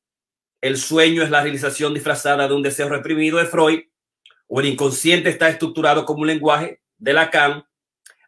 el 0.61 0.76
sueño 0.76 1.23
es 1.23 1.30
la 1.30 1.42
realización 1.42 1.94
disfrazada 1.94 2.49
de 2.49 2.54
un 2.54 2.62
deseo 2.62 2.88
reprimido 2.88 3.38
de 3.38 3.47
Freud, 3.47 3.82
o 4.49 4.61
el 4.61 4.66
inconsciente 4.66 5.30
está 5.30 5.49
estructurado 5.49 6.04
como 6.04 6.23
un 6.23 6.26
lenguaje 6.26 6.82
de 6.99 7.12
Lacan. 7.12 7.64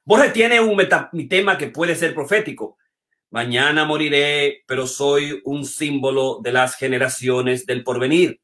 Borges 0.05 0.33
tiene 0.33 0.61
un 0.61 0.77
metamitema 0.77 1.59
que 1.59 1.67
puede 1.67 1.97
ser 1.97 2.15
profético, 2.15 2.79
Mañana 3.33 3.87
moriré, 3.87 4.63
pero 4.67 4.87
soy 4.87 5.41
un 5.45 5.65
símbolo 5.65 6.41
de 6.43 6.53
las 6.53 6.77
generaciones 6.77 7.65
del 7.65 7.83
porvenir. 7.83 8.43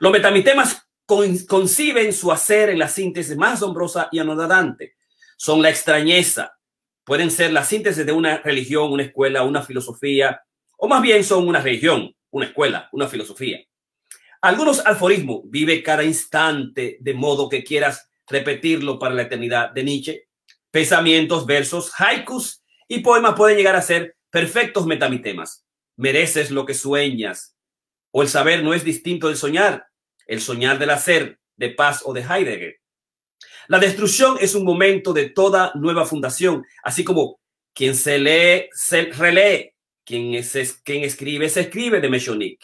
Los 0.00 0.12
metamitemas 0.12 0.86
conciben 1.06 2.12
su 2.12 2.30
hacer 2.30 2.68
en 2.68 2.78
la 2.78 2.88
síntesis 2.88 3.38
más 3.38 3.54
asombrosa 3.54 4.10
y 4.12 4.18
anodadante. 4.18 4.96
Son 5.38 5.62
la 5.62 5.70
extrañeza. 5.70 6.58
Pueden 7.04 7.30
ser 7.30 7.54
la 7.54 7.64
síntesis 7.64 8.04
de 8.04 8.12
una 8.12 8.36
religión, 8.42 8.92
una 8.92 9.04
escuela, 9.04 9.44
una 9.44 9.62
filosofía, 9.62 10.42
o 10.76 10.86
más 10.86 11.00
bien 11.00 11.24
son 11.24 11.48
una 11.48 11.62
religión, 11.62 12.14
una 12.32 12.46
escuela, 12.46 12.90
una 12.92 13.08
filosofía. 13.08 13.60
Algunos 14.42 14.84
alforismos 14.84 15.40
vive 15.44 15.82
cada 15.82 16.04
instante 16.04 16.98
de 17.00 17.14
modo 17.14 17.48
que 17.48 17.64
quieras 17.64 18.10
repetirlo 18.26 18.98
para 18.98 19.14
la 19.14 19.22
eternidad 19.22 19.70
de 19.70 19.84
Nietzsche. 19.84 20.28
Pensamientos, 20.70 21.46
versos, 21.46 21.90
haikus 21.98 22.59
y 22.90 22.98
poemas 22.98 23.36
pueden 23.36 23.56
llegar 23.56 23.76
a 23.76 23.82
ser 23.82 24.16
perfectos 24.30 24.84
metamitemas. 24.84 25.64
Mereces 25.96 26.50
lo 26.50 26.66
que 26.66 26.74
sueñas. 26.74 27.56
O 28.10 28.22
el 28.22 28.28
saber 28.28 28.64
no 28.64 28.74
es 28.74 28.82
distinto 28.82 29.28
del 29.28 29.36
soñar. 29.36 29.86
El 30.26 30.40
soñar 30.40 30.76
del 30.80 30.90
hacer, 30.90 31.38
de 31.56 31.70
paz 31.70 32.02
o 32.04 32.12
de 32.12 32.22
Heidegger. 32.22 32.80
La 33.68 33.78
destrucción 33.78 34.38
es 34.40 34.56
un 34.56 34.64
momento 34.64 35.12
de 35.12 35.30
toda 35.30 35.70
nueva 35.76 36.04
fundación, 36.04 36.64
así 36.82 37.04
como 37.04 37.38
quien 37.72 37.94
se 37.94 38.18
lee, 38.18 38.68
se 38.72 39.02
relee, 39.02 39.76
quien, 40.04 40.34
es, 40.34 40.80
quien 40.82 41.04
escribe, 41.04 41.48
se 41.48 41.60
escribe 41.60 42.00
de 42.00 42.10
Mechonik. 42.10 42.60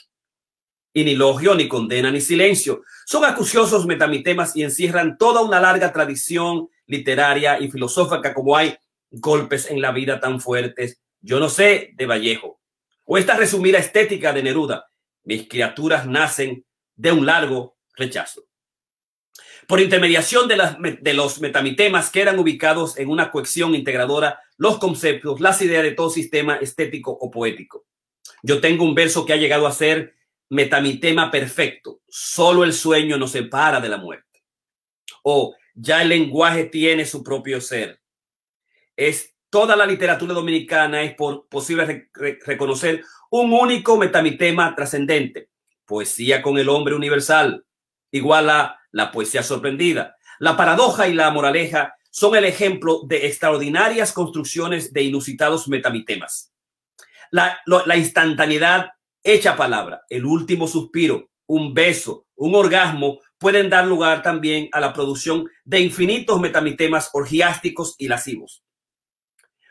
Y 0.92 1.04
ni 1.04 1.14
logio, 1.14 1.54
ni 1.54 1.68
condena, 1.68 2.10
ni 2.10 2.20
silencio. 2.20 2.82
Son 3.04 3.24
acuciosos 3.24 3.86
metamitemas 3.86 4.56
y 4.56 4.64
encierran 4.64 5.18
toda 5.18 5.42
una 5.42 5.60
larga 5.60 5.92
tradición 5.92 6.68
literaria 6.86 7.60
y 7.60 7.70
filosófica 7.70 8.34
como 8.34 8.56
hay 8.56 8.76
golpes 9.20 9.70
en 9.70 9.80
la 9.80 9.92
vida 9.92 10.20
tan 10.20 10.40
fuertes. 10.40 11.00
Yo 11.20 11.40
no 11.40 11.48
sé 11.48 11.90
de 11.94 12.06
Vallejo. 12.06 12.60
O 13.04 13.18
esta 13.18 13.36
resumida 13.36 13.78
estética 13.78 14.32
de 14.32 14.42
Neruda. 14.42 14.86
Mis 15.24 15.48
criaturas 15.48 16.06
nacen 16.06 16.64
de 16.94 17.12
un 17.12 17.26
largo 17.26 17.76
rechazo. 17.94 18.44
Por 19.66 19.80
intermediación 19.80 20.46
de, 20.46 20.56
las, 20.56 20.76
de 20.80 21.14
los 21.14 21.40
metamitemas 21.40 22.10
quedan 22.10 22.38
ubicados 22.38 22.98
en 22.98 23.08
una 23.08 23.32
cohesión 23.32 23.74
integradora 23.74 24.40
los 24.56 24.78
conceptos, 24.78 25.40
las 25.40 25.60
ideas 25.60 25.82
de 25.82 25.92
todo 25.92 26.08
sistema 26.08 26.56
estético 26.56 27.10
o 27.10 27.30
poético. 27.30 27.84
Yo 28.42 28.60
tengo 28.60 28.84
un 28.84 28.94
verso 28.94 29.26
que 29.26 29.32
ha 29.32 29.36
llegado 29.36 29.66
a 29.66 29.72
ser 29.72 30.14
metamitema 30.48 31.30
perfecto. 31.30 32.00
Solo 32.08 32.62
el 32.62 32.72
sueño 32.72 33.18
nos 33.18 33.32
separa 33.32 33.80
de 33.80 33.88
la 33.88 33.96
muerte. 33.96 34.44
O 35.24 35.56
ya 35.74 36.02
el 36.02 36.10
lenguaje 36.10 36.64
tiene 36.64 37.04
su 37.04 37.24
propio 37.24 37.60
ser 37.60 38.00
es 38.96 39.36
toda 39.50 39.76
la 39.76 39.86
literatura 39.86 40.34
dominicana 40.34 41.02
es 41.02 41.14
posible 41.48 42.10
reconocer 42.44 43.04
un 43.30 43.52
único 43.52 43.96
metamitema 43.96 44.74
trascendente. 44.74 45.50
Poesía 45.84 46.42
con 46.42 46.58
el 46.58 46.68
hombre 46.68 46.94
universal, 46.94 47.64
igual 48.10 48.50
a 48.50 48.80
la 48.90 49.12
poesía 49.12 49.42
sorprendida. 49.42 50.16
La 50.38 50.56
paradoja 50.56 51.06
y 51.08 51.14
la 51.14 51.30
moraleja 51.30 51.94
son 52.10 52.34
el 52.34 52.44
ejemplo 52.44 53.02
de 53.06 53.26
extraordinarias 53.26 54.12
construcciones 54.12 54.92
de 54.92 55.02
inusitados 55.02 55.68
metamitemas. 55.68 56.52
La, 57.30 57.60
la 57.66 57.96
instantaneidad 57.96 58.90
hecha 59.22 59.56
palabra, 59.56 60.02
el 60.08 60.24
último 60.24 60.66
suspiro, 60.66 61.30
un 61.46 61.74
beso, 61.74 62.26
un 62.34 62.54
orgasmo, 62.54 63.20
pueden 63.38 63.68
dar 63.68 63.86
lugar 63.86 64.22
también 64.22 64.68
a 64.72 64.80
la 64.80 64.92
producción 64.92 65.48
de 65.64 65.80
infinitos 65.80 66.40
metamitemas 66.40 67.10
orgiásticos 67.12 67.94
y 67.98 68.08
lascivos. 68.08 68.65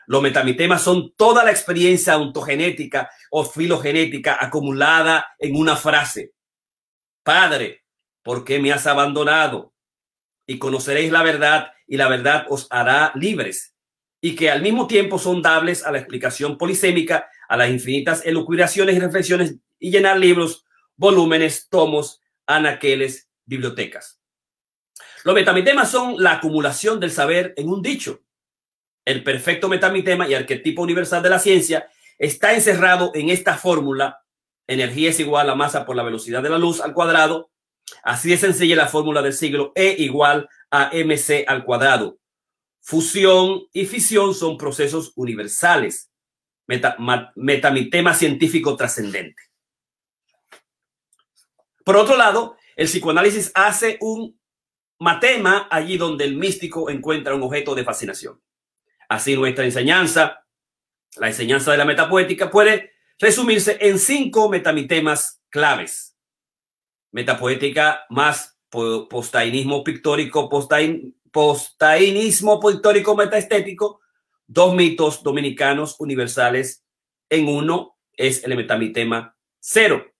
Los 0.06 0.22
metamitemas 0.22 0.82
son 0.82 1.12
toda 1.16 1.44
la 1.44 1.50
experiencia 1.50 2.16
ontogenética 2.16 3.10
o 3.30 3.44
filogenética 3.44 4.38
acumulada 4.40 5.26
en 5.38 5.56
una 5.56 5.74
frase. 5.76 6.32
Padre, 7.24 7.84
¿por 8.22 8.44
qué 8.44 8.60
me 8.60 8.72
has 8.72 8.86
abandonado? 8.86 9.74
Y 10.46 10.58
conoceréis 10.58 11.10
la 11.10 11.24
verdad 11.24 11.72
y 11.88 11.96
la 11.96 12.08
verdad 12.08 12.46
os 12.48 12.68
hará 12.70 13.10
libres. 13.16 13.74
Y 14.20 14.36
que 14.36 14.48
al 14.48 14.62
mismo 14.62 14.86
tiempo 14.86 15.18
son 15.18 15.42
dables 15.42 15.84
a 15.84 15.90
la 15.90 15.98
explicación 15.98 16.56
polisémica, 16.56 17.28
a 17.48 17.56
las 17.56 17.70
infinitas 17.70 18.24
elucubraciones 18.24 18.96
y 18.96 19.00
reflexiones 19.00 19.56
y 19.78 19.90
llenar 19.90 20.18
libros, 20.18 20.64
volúmenes, 20.96 21.68
tomos, 21.68 22.20
anaqueles, 22.46 23.28
bibliotecas. 23.44 24.20
Los 25.24 25.34
metamitemas 25.34 25.90
son 25.90 26.14
la 26.22 26.34
acumulación 26.34 27.00
del 27.00 27.10
saber 27.10 27.54
en 27.56 27.68
un 27.68 27.82
dicho 27.82 28.25
el 29.06 29.22
perfecto 29.22 29.68
metamitema 29.68 30.28
y 30.28 30.34
arquetipo 30.34 30.82
universal 30.82 31.22
de 31.22 31.30
la 31.30 31.38
ciencia, 31.38 31.88
está 32.18 32.52
encerrado 32.52 33.12
en 33.14 33.30
esta 33.30 33.56
fórmula. 33.56 34.20
Energía 34.66 35.10
es 35.10 35.20
igual 35.20 35.48
a 35.48 35.54
masa 35.54 35.86
por 35.86 35.96
la 35.96 36.02
velocidad 36.02 36.42
de 36.42 36.50
la 36.50 36.58
luz 36.58 36.80
al 36.80 36.92
cuadrado. 36.92 37.50
Así 38.02 38.28
de 38.28 38.36
sencilla 38.36 38.74
la 38.74 38.88
fórmula 38.88 39.22
del 39.22 39.32
siglo 39.32 39.72
E 39.76 39.94
igual 39.98 40.48
a 40.72 40.90
mc 40.92 41.44
al 41.46 41.64
cuadrado. 41.64 42.18
Fusión 42.80 43.62
y 43.72 43.86
fisión 43.86 44.34
son 44.34 44.58
procesos 44.58 45.12
universales. 45.14 46.10
metamitema 47.36 48.12
científico 48.12 48.76
trascendente. 48.76 49.40
Por 51.84 51.96
otro 51.96 52.16
lado, 52.16 52.56
el 52.74 52.88
psicoanálisis 52.88 53.52
hace 53.54 53.98
un 54.00 54.36
matema 54.98 55.68
allí 55.70 55.96
donde 55.96 56.24
el 56.24 56.36
místico 56.36 56.90
encuentra 56.90 57.36
un 57.36 57.42
objeto 57.44 57.76
de 57.76 57.84
fascinación. 57.84 58.40
Así 59.08 59.36
nuestra 59.36 59.64
enseñanza, 59.64 60.44
la 61.16 61.28
enseñanza 61.28 61.72
de 61.72 61.78
la 61.78 61.84
metapoética, 61.84 62.50
puede 62.50 62.92
resumirse 63.18 63.78
en 63.80 63.98
cinco 63.98 64.48
metamitemas 64.48 65.42
claves. 65.48 66.16
Metapoética 67.12 68.04
más 68.10 68.58
postainismo 68.68 69.82
pictórico, 69.84 70.48
postain, 70.48 71.16
postainismo 71.30 72.60
pictórico 72.60 73.16
metaestético, 73.16 74.00
dos 74.46 74.74
mitos 74.74 75.22
dominicanos 75.22 75.96
universales 75.98 76.84
en 77.28 77.48
uno 77.48 77.96
es 78.12 78.44
el 78.44 78.56
metamitema 78.56 79.36
cero. 79.58 80.12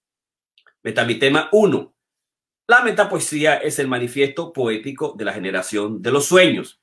Metamitema 0.83 1.49
uno. 1.53 1.95
La 2.67 2.83
metapoesía 2.83 3.57
es 3.57 3.79
el 3.79 3.89
manifiesto 3.89 4.53
poético 4.53 5.15
de 5.17 5.25
la 5.25 5.33
generación 5.33 6.03
de 6.03 6.11
los 6.11 6.27
sueños. 6.27 6.81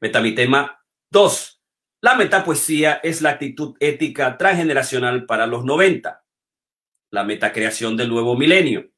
Metamitema 0.00 0.81
Dos, 1.12 1.62
la 2.00 2.14
metapoesía 2.14 2.94
es 3.02 3.20
la 3.20 3.32
actitud 3.32 3.76
ética 3.80 4.38
transgeneracional 4.38 5.26
para 5.26 5.46
los 5.46 5.62
90, 5.62 6.24
la 7.10 7.24
metacreación 7.24 7.98
del 7.98 8.08
nuevo 8.08 8.34
milenio. 8.34 8.88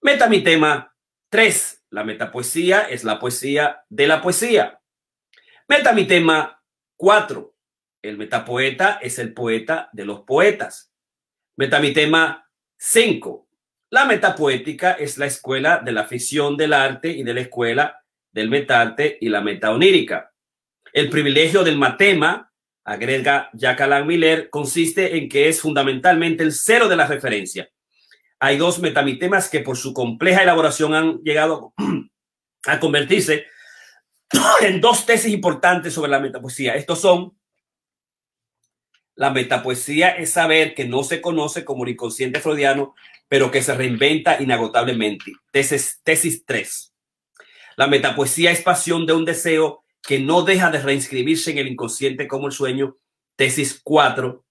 Metamitema 0.00 0.94
3, 1.28 1.86
la 1.90 2.04
metapoesía 2.04 2.82
es 2.82 3.02
la 3.02 3.18
poesía 3.18 3.82
de 3.88 4.06
la 4.06 4.22
poesía. 4.22 4.80
Metamitema 5.66 6.62
4, 6.96 7.52
el 8.02 8.16
metapoeta 8.16 9.00
es 9.02 9.18
el 9.18 9.34
poeta 9.34 9.90
de 9.92 10.04
los 10.04 10.20
poetas. 10.20 10.92
Metamitema 11.56 12.48
5. 12.76 13.48
La 13.90 14.04
metapoética 14.04 14.92
es 14.92 15.18
la 15.18 15.26
escuela 15.26 15.78
de 15.78 15.90
la 15.90 16.04
ficción 16.04 16.56
del 16.56 16.74
arte 16.74 17.08
y 17.08 17.24
de 17.24 17.34
la 17.34 17.40
escuela 17.40 18.04
del 18.30 18.50
metarte 18.50 19.18
y 19.20 19.28
la 19.28 19.40
metaonírica. 19.40 20.30
El 20.92 21.10
privilegio 21.10 21.62
del 21.64 21.78
matema, 21.78 22.52
agrega 22.84 23.50
Alan 23.78 24.06
Miller, 24.06 24.50
consiste 24.50 25.16
en 25.16 25.28
que 25.28 25.48
es 25.48 25.60
fundamentalmente 25.60 26.42
el 26.42 26.52
cero 26.52 26.88
de 26.88 26.96
la 26.96 27.06
referencia. 27.06 27.68
Hay 28.38 28.56
dos 28.56 28.78
metamitemas 28.78 29.48
que 29.48 29.60
por 29.60 29.76
su 29.76 29.92
compleja 29.92 30.42
elaboración 30.42 30.94
han 30.94 31.18
llegado 31.18 31.74
a 32.66 32.80
convertirse 32.80 33.46
en 34.62 34.80
dos 34.80 35.06
tesis 35.06 35.32
importantes 35.32 35.92
sobre 35.92 36.10
la 36.10 36.20
metapoesía. 36.20 36.74
Estos 36.74 37.00
son 37.00 37.36
la 39.20 39.28
metapoesía 39.28 40.08
es 40.08 40.32
saber 40.32 40.74
que 40.74 40.86
no 40.86 41.04
se 41.04 41.20
conoce 41.20 41.62
como 41.62 41.84
el 41.84 41.90
inconsciente 41.90 42.40
freudiano, 42.40 42.94
pero 43.28 43.50
que 43.50 43.60
se 43.60 43.74
reinventa 43.74 44.40
inagotablemente. 44.40 45.32
Tesis, 45.52 46.00
tesis 46.02 46.42
3. 46.46 46.94
La 47.76 47.86
metapoesía 47.86 48.50
es 48.50 48.62
pasión 48.62 49.04
de 49.04 49.12
un 49.12 49.26
deseo 49.26 49.84
que 50.02 50.18
no 50.18 50.42
deja 50.42 50.70
de 50.70 50.80
reinscribirse 50.80 51.50
en 51.50 51.58
el 51.58 51.68
inconsciente 51.68 52.26
como 52.26 52.46
el 52.46 52.52
sueño. 52.52 52.96
Tesis 53.36 53.80
4. 53.82 54.44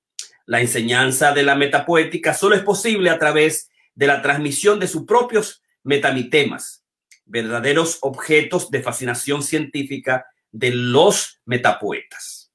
La 0.46 0.62
enseñanza 0.62 1.32
de 1.32 1.44
la 1.44 1.56
metapoética 1.56 2.34
solo 2.34 2.56
es 2.56 2.64
posible 2.64 3.10
a 3.10 3.20
través 3.20 3.70
de 3.94 4.08
la 4.08 4.22
transmisión 4.22 4.80
de 4.80 4.88
sus 4.88 5.06
propios 5.06 5.62
metamitemas, 5.84 6.84
verdaderos 7.26 8.00
objetos 8.02 8.72
de 8.72 8.82
fascinación 8.82 9.44
científica 9.44 10.26
de 10.52 10.72
los 10.72 11.40
metapoetas. 11.46 12.52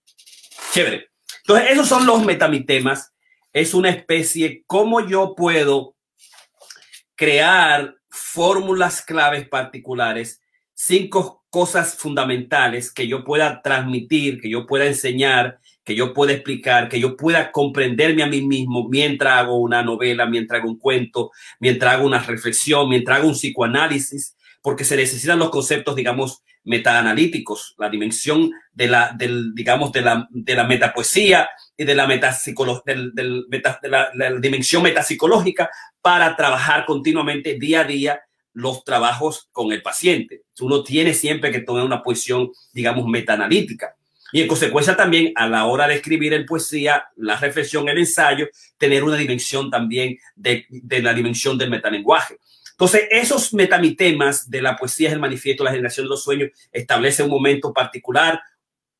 Chévere. 0.72 1.10
Entonces, 1.38 1.70
esos 1.70 1.88
son 1.88 2.06
los 2.06 2.24
metamitemas. 2.24 3.12
Es 3.52 3.74
una 3.74 3.90
especie, 3.90 4.64
cómo 4.66 5.06
yo 5.06 5.34
puedo 5.36 5.94
crear 7.14 7.96
fórmulas 8.08 9.02
claves 9.02 9.48
particulares, 9.48 10.40
cinco 10.74 11.44
cosas 11.50 11.96
fundamentales 11.96 12.92
que 12.92 13.06
yo 13.06 13.24
pueda 13.24 13.62
transmitir, 13.62 14.40
que 14.40 14.50
yo 14.50 14.66
pueda 14.66 14.86
enseñar, 14.86 15.58
que 15.84 15.94
yo 15.94 16.12
pueda 16.12 16.32
explicar, 16.32 16.88
que 16.88 16.98
yo 16.98 17.16
pueda 17.16 17.52
comprenderme 17.52 18.22
a 18.22 18.26
mí 18.26 18.42
mismo 18.42 18.88
mientras 18.88 19.34
hago 19.34 19.58
una 19.58 19.82
novela, 19.82 20.26
mientras 20.26 20.60
hago 20.60 20.70
un 20.70 20.78
cuento, 20.78 21.30
mientras 21.60 21.94
hago 21.94 22.06
una 22.06 22.18
reflexión, 22.18 22.88
mientras 22.88 23.18
hago 23.18 23.28
un 23.28 23.34
psicoanálisis, 23.34 24.36
porque 24.62 24.84
se 24.84 24.96
necesitan 24.96 25.38
los 25.38 25.50
conceptos, 25.50 25.94
digamos, 25.94 26.42
metaanalíticos, 26.64 27.74
la 27.78 27.90
dimensión 27.90 28.50
de 28.72 28.88
la, 28.88 29.14
del, 29.16 29.54
digamos, 29.54 29.92
de 29.92 30.00
la, 30.00 30.26
de 30.30 30.54
la 30.54 30.64
metapoesía 30.64 31.48
y 31.76 31.84
de 31.84 31.94
la, 31.94 32.06
del, 32.06 33.44
de 33.48 33.88
la, 33.88 34.10
la 34.14 34.30
dimensión 34.40 34.82
metapsicológica 34.82 35.70
para 36.00 36.34
trabajar 36.34 36.86
continuamente 36.86 37.58
día 37.58 37.80
a 37.80 37.84
día 37.84 38.20
los 38.54 38.84
trabajos 38.84 39.48
con 39.52 39.72
el 39.72 39.82
paciente. 39.82 40.42
Uno 40.60 40.82
tiene 40.82 41.12
siempre 41.12 41.50
que 41.50 41.60
tomar 41.60 41.84
una 41.84 42.02
posición, 42.02 42.50
digamos, 42.72 43.06
metaanalítica. 43.06 43.94
Y 44.32 44.42
en 44.42 44.48
consecuencia 44.48 44.96
también 44.96 45.32
a 45.36 45.46
la 45.46 45.66
hora 45.66 45.86
de 45.86 45.94
escribir 45.94 46.32
en 46.32 46.46
poesía, 46.46 47.06
la 47.16 47.36
reflexión, 47.36 47.88
el 47.88 47.98
ensayo, 47.98 48.48
tener 48.78 49.04
una 49.04 49.16
dimensión 49.16 49.70
también 49.70 50.18
de, 50.34 50.66
la 51.02 51.14
dimensión 51.14 51.58
del 51.58 51.70
metalenguaje. 51.70 52.38
Entonces, 52.72 53.02
esos 53.10 53.54
metamitemas 53.54 54.50
de 54.50 54.62
la 54.62 54.76
poesía 54.76 55.08
es 55.08 55.14
el 55.14 55.20
manifiesto 55.20 55.62
de 55.62 55.66
la 55.70 55.74
generación 55.74 56.06
de 56.06 56.10
los 56.10 56.24
sueños, 56.24 56.50
establece 56.72 57.22
un 57.22 57.30
momento 57.30 57.72
particular 57.72 58.40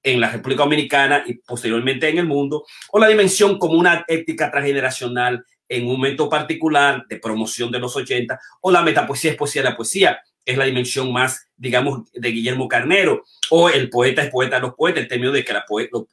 en 0.05 0.21
la 0.21 0.31
República 0.31 0.63
Dominicana 0.63 1.25
y 1.27 1.35
posteriormente 1.35 2.09
en 2.09 2.19
el 2.19 2.27
mundo, 2.27 2.65
o 2.93 2.99
la 3.01 3.09
dimensión 3.09 3.59
como 3.59 3.75
una 3.75 4.05
ética 4.07 4.51
transgeneracional 4.51 5.45
en 5.69 5.87
un 5.87 5.93
momento 5.93 6.29
particular 6.29 7.05
de 7.09 7.19
promoción 7.19 7.71
de 7.71 7.79
los 7.79 7.97
80, 7.97 8.39
o 8.61 8.71
la 8.71 8.83
metapoesía 8.83 9.33
es 9.33 9.37
poesía 9.37 9.63
de 9.63 9.71
la 9.71 9.77
poesía, 9.77 10.21
es 10.45 10.57
la 10.59 10.65
dimensión 10.65 11.13
más, 11.13 11.49
digamos, 11.57 12.11
de 12.13 12.31
Guillermo 12.31 12.69
Carnero, 12.69 13.25
o 13.51 13.71
el 13.71 13.89
poeta 13.89 14.23
es 14.23 14.31
poeta 14.31 14.57
de 14.57 14.63
los 14.63 14.75
poetas, 14.75 15.03
en 15.03 15.09
términos 15.09 15.35
de 15.35 15.45
que 15.45 15.53
la, 15.53 15.65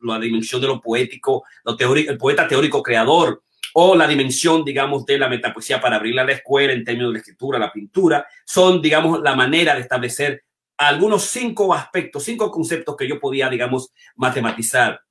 la 0.02 0.20
dimensión 0.20 0.62
de 0.62 0.68
lo 0.68 0.82
poético, 0.82 1.44
lo 1.64 1.76
teórico, 1.76 2.12
el 2.12 2.18
poeta 2.18 2.48
teórico 2.48 2.82
creador, 2.82 3.44
o 3.74 3.96
la 3.96 4.08
dimensión, 4.08 4.64
digamos, 4.64 5.06
de 5.06 5.18
la 5.18 5.30
metapoesía 5.30 5.80
para 5.80 5.96
abrirla 5.98 6.24
a 6.24 6.26
la 6.26 6.34
escuela 6.34 6.74
en 6.74 6.84
términos 6.84 7.10
de 7.10 7.14
la 7.14 7.20
escritura, 7.20 7.60
la 7.60 7.72
pintura, 7.72 8.26
son, 8.46 8.82
digamos, 8.82 9.22
la 9.22 9.36
manera 9.36 9.76
de 9.76 9.82
establecer 9.82 10.44
algunos 10.78 11.24
cinco 11.26 11.74
aspectos, 11.74 12.24
cinco 12.24 12.50
conceptos 12.52 12.96
que 12.98 13.08
yo 13.08 13.20
podía, 13.20 13.50
digamos, 13.50 13.94
matematizar. 14.16 15.02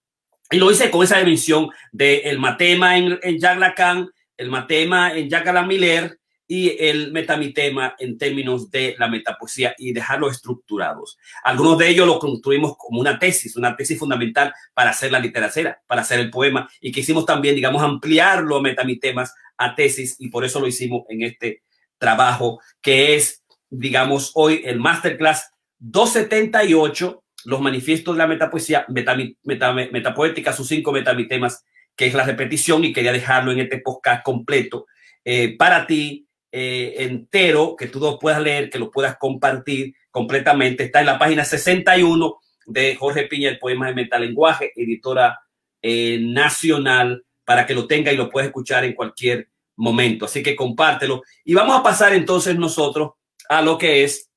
Y 0.50 0.58
lo 0.58 0.70
hice 0.70 0.90
con 0.90 1.04
esa 1.04 1.18
dimensión 1.18 1.68
del 1.92 2.22
el 2.24 2.38
matema 2.38 2.98
en, 2.98 3.18
en 3.22 3.38
Jacques 3.38 3.60
Lacan, 3.60 4.10
el 4.40 4.48
matema 4.48 5.14
en 5.14 5.28
Jacques 5.28 5.66
Miller 5.66 6.18
y 6.46 6.74
el 6.80 7.12
metamitema 7.12 7.94
en 7.98 8.16
términos 8.16 8.70
de 8.70 8.96
la 8.98 9.06
metapoesía 9.06 9.74
y 9.78 9.92
dejarlo 9.92 10.30
estructurados. 10.30 11.18
Algunos 11.44 11.78
de 11.78 11.90
ellos 11.90 12.06
lo 12.06 12.18
construimos 12.18 12.74
como 12.76 13.00
una 13.00 13.18
tesis, 13.18 13.54
una 13.54 13.76
tesis 13.76 13.98
fundamental 13.98 14.52
para 14.74 14.90
hacer 14.90 15.12
la 15.12 15.20
literatura, 15.20 15.80
para 15.86 16.00
hacer 16.00 16.18
el 16.18 16.30
poema 16.30 16.68
y 16.80 16.90
quisimos 16.90 17.26
también, 17.26 17.54
digamos, 17.54 17.82
ampliar 17.82 18.42
los 18.42 18.62
metamitemas 18.62 19.32
a 19.58 19.74
tesis 19.74 20.16
y 20.18 20.30
por 20.30 20.44
eso 20.44 20.58
lo 20.58 20.66
hicimos 20.66 21.04
en 21.10 21.22
este 21.22 21.62
trabajo 21.98 22.60
que 22.80 23.14
es, 23.14 23.44
digamos, 23.68 24.32
hoy 24.34 24.62
el 24.64 24.80
masterclass 24.80 25.50
278, 25.78 27.22
los 27.44 27.60
manifiestos 27.60 28.14
de 28.14 28.18
la 28.18 28.26
metapoesía, 28.26 28.86
metapoética, 28.88 30.52
sus 30.54 30.66
cinco 30.66 30.92
metamitemas, 30.92 31.62
que 32.00 32.06
es 32.06 32.14
la 32.14 32.24
repetición 32.24 32.82
y 32.82 32.94
quería 32.94 33.12
dejarlo 33.12 33.52
en 33.52 33.60
este 33.60 33.76
podcast 33.76 34.22
completo 34.22 34.86
eh, 35.22 35.54
para 35.58 35.86
ti 35.86 36.26
eh, 36.50 36.94
entero 36.96 37.76
que 37.76 37.88
tú 37.88 38.00
lo 38.00 38.18
puedas 38.18 38.40
leer, 38.40 38.70
que 38.70 38.78
lo 38.78 38.90
puedas 38.90 39.18
compartir 39.18 39.94
completamente. 40.10 40.84
Está 40.84 41.00
en 41.00 41.06
la 41.06 41.18
página 41.18 41.44
61 41.44 42.38
de 42.64 42.96
Jorge 42.96 43.24
Piña, 43.24 43.50
el 43.50 43.58
poema 43.58 43.88
de 43.88 43.94
metalenguaje, 43.96 44.72
editora 44.74 45.40
eh, 45.82 46.18
nacional, 46.22 47.22
para 47.44 47.66
que 47.66 47.74
lo 47.74 47.86
tenga 47.86 48.10
y 48.10 48.16
lo 48.16 48.30
puedas 48.30 48.46
escuchar 48.46 48.82
en 48.86 48.94
cualquier 48.94 49.50
momento. 49.76 50.24
Así 50.24 50.42
que 50.42 50.56
compártelo. 50.56 51.20
Y 51.44 51.52
vamos 51.52 51.78
a 51.78 51.82
pasar 51.82 52.14
entonces 52.14 52.56
nosotros 52.56 53.10
a 53.50 53.60
lo 53.60 53.76
que 53.76 54.04
es, 54.04 54.30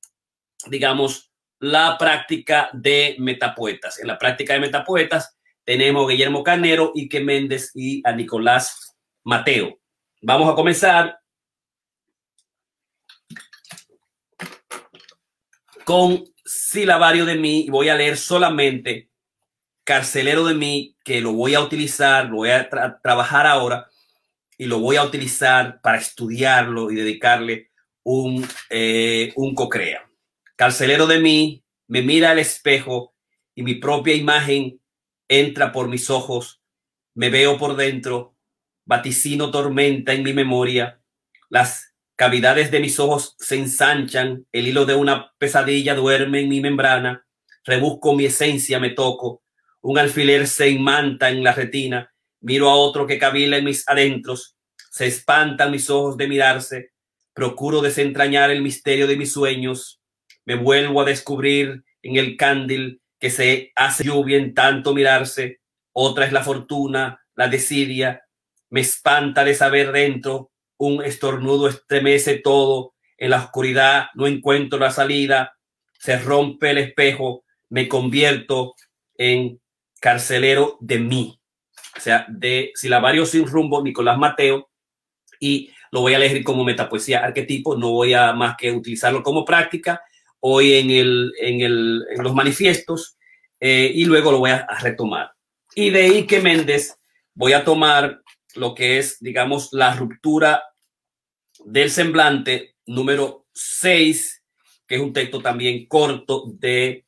digamos, 0.66 1.32
la 1.60 1.96
práctica 1.96 2.68
de 2.74 3.16
metapoetas. 3.20 4.00
En 4.00 4.08
la 4.08 4.18
práctica 4.18 4.52
de 4.52 4.60
metapoetas 4.60 5.38
tenemos 5.64 6.06
a 6.06 6.12
Guillermo 6.12 6.42
Carnero, 6.42 6.92
Ike 6.94 7.20
Méndez 7.20 7.70
y 7.74 8.02
a 8.06 8.12
Nicolás 8.12 8.96
Mateo. 9.24 9.78
Vamos 10.22 10.50
a 10.50 10.54
comenzar 10.54 11.18
con 15.84 16.24
silabario 16.44 17.24
de 17.24 17.36
mí 17.36 17.68
voy 17.70 17.88
a 17.88 17.94
leer 17.94 18.16
solamente 18.16 19.10
carcelero 19.84 20.44
de 20.46 20.54
mí, 20.54 20.96
que 21.04 21.20
lo 21.20 21.32
voy 21.32 21.54
a 21.54 21.60
utilizar, 21.60 22.26
lo 22.26 22.36
voy 22.36 22.50
a 22.50 22.68
trabajar 23.02 23.46
ahora 23.46 23.88
y 24.56 24.64
lo 24.64 24.78
voy 24.80 24.96
a 24.96 25.04
utilizar 25.04 25.80
para 25.82 25.98
estudiarlo 25.98 26.90
y 26.90 26.96
dedicarle 26.96 27.70
un, 28.02 28.46
eh, 28.70 29.32
un 29.36 29.54
cocrea. 29.54 30.08
Carcelero 30.56 31.06
de 31.06 31.20
mí, 31.20 31.62
me 31.86 32.00
mira 32.02 32.30
al 32.30 32.38
espejo 32.38 33.14
y 33.54 33.62
mi 33.62 33.74
propia 33.74 34.14
imagen 34.14 34.80
entra 35.28 35.72
por 35.72 35.88
mis 35.88 36.10
ojos, 36.10 36.60
me 37.14 37.30
veo 37.30 37.58
por 37.58 37.76
dentro, 37.76 38.36
vaticino 38.84 39.50
tormenta 39.50 40.12
en 40.12 40.22
mi 40.22 40.32
memoria, 40.32 41.00
las 41.48 41.94
Cavidades 42.16 42.70
de 42.70 42.78
mis 42.78 43.00
ojos 43.00 43.34
se 43.40 43.56
ensanchan, 43.56 44.46
el 44.52 44.68
hilo 44.68 44.86
de 44.86 44.94
una 44.94 45.32
pesadilla 45.36 45.96
duerme 45.96 46.40
en 46.40 46.48
mi 46.48 46.60
membrana, 46.60 47.26
rebusco 47.64 48.14
mi 48.14 48.26
esencia, 48.26 48.78
me 48.78 48.90
toco, 48.90 49.42
un 49.80 49.98
alfiler 49.98 50.46
se 50.46 50.70
imanta 50.70 51.28
en 51.30 51.42
la 51.42 51.52
retina, 51.52 52.14
miro 52.40 52.70
a 52.70 52.76
otro 52.76 53.08
que 53.08 53.18
cavila 53.18 53.56
en 53.56 53.64
mis 53.64 53.88
adentros, 53.88 54.56
se 54.92 55.08
espantan 55.08 55.72
mis 55.72 55.90
ojos 55.90 56.16
de 56.16 56.28
mirarse, 56.28 56.92
procuro 57.32 57.80
desentrañar 57.80 58.52
el 58.52 58.62
misterio 58.62 59.08
de 59.08 59.16
mis 59.16 59.32
sueños, 59.32 60.00
me 60.44 60.54
vuelvo 60.54 61.00
a 61.00 61.06
descubrir 61.06 61.82
en 62.02 62.14
el 62.14 62.36
cándil 62.36 63.02
que 63.24 63.30
se 63.30 63.72
hace 63.74 64.04
lluvia 64.04 64.36
en 64.36 64.52
tanto 64.52 64.92
mirarse, 64.92 65.62
otra 65.94 66.26
es 66.26 66.32
la 66.32 66.42
fortuna, 66.42 67.24
la 67.34 67.48
desidia, 67.48 68.26
me 68.68 68.82
espanta 68.82 69.46
de 69.46 69.54
saber 69.54 69.92
dentro 69.92 70.52
un 70.76 71.02
estornudo 71.02 71.68
estremece 71.68 72.34
todo, 72.34 72.92
en 73.16 73.30
la 73.30 73.38
oscuridad 73.38 74.08
no 74.12 74.26
encuentro 74.26 74.78
la 74.78 74.90
salida, 74.90 75.56
se 75.98 76.18
rompe 76.18 76.72
el 76.72 76.76
espejo, 76.76 77.46
me 77.70 77.88
convierto 77.88 78.74
en 79.16 79.58
carcelero 80.02 80.76
de 80.82 80.98
mí. 80.98 81.40
O 81.96 82.00
sea, 82.00 82.26
de 82.28 82.72
silabario 82.74 83.24
sin 83.24 83.46
rumbo, 83.46 83.82
Nicolás 83.82 84.18
Mateo, 84.18 84.68
y 85.40 85.70
lo 85.90 86.02
voy 86.02 86.12
a 86.12 86.18
elegir 86.18 86.44
como 86.44 86.62
metapoesía 86.62 87.24
arquetipo, 87.24 87.74
no 87.74 87.90
voy 87.90 88.12
a 88.12 88.34
más 88.34 88.54
que 88.58 88.70
utilizarlo 88.70 89.22
como 89.22 89.46
práctica 89.46 90.02
hoy 90.46 90.74
en, 90.74 90.90
el, 90.90 91.32
en, 91.40 91.62
el, 91.62 92.00
los 92.18 92.34
manifiestos 92.34 93.16
eh, 93.58 93.90
y 93.94 94.04
luego 94.04 94.30
lo 94.30 94.40
voy 94.40 94.50
a, 94.50 94.66
retomar. 94.82 95.32
Y 95.74 95.88
de 95.88 96.02
Ike 96.04 96.42
Méndez 96.42 96.98
voy 97.32 97.54
a 97.54 97.64
tomar 97.64 98.20
lo 98.54 98.74
que 98.74 98.98
es, 98.98 99.18
digamos, 99.20 99.70
la 99.72 99.94
ruptura 99.94 100.62
del 101.64 101.90
semblante 101.90 102.76
número 102.84 103.46
6, 103.54 104.42
que 104.86 104.96
es 104.96 105.00
un 105.00 105.14
texto 105.14 105.40
también 105.40 105.86
corto 105.86 106.44
de 106.46 107.06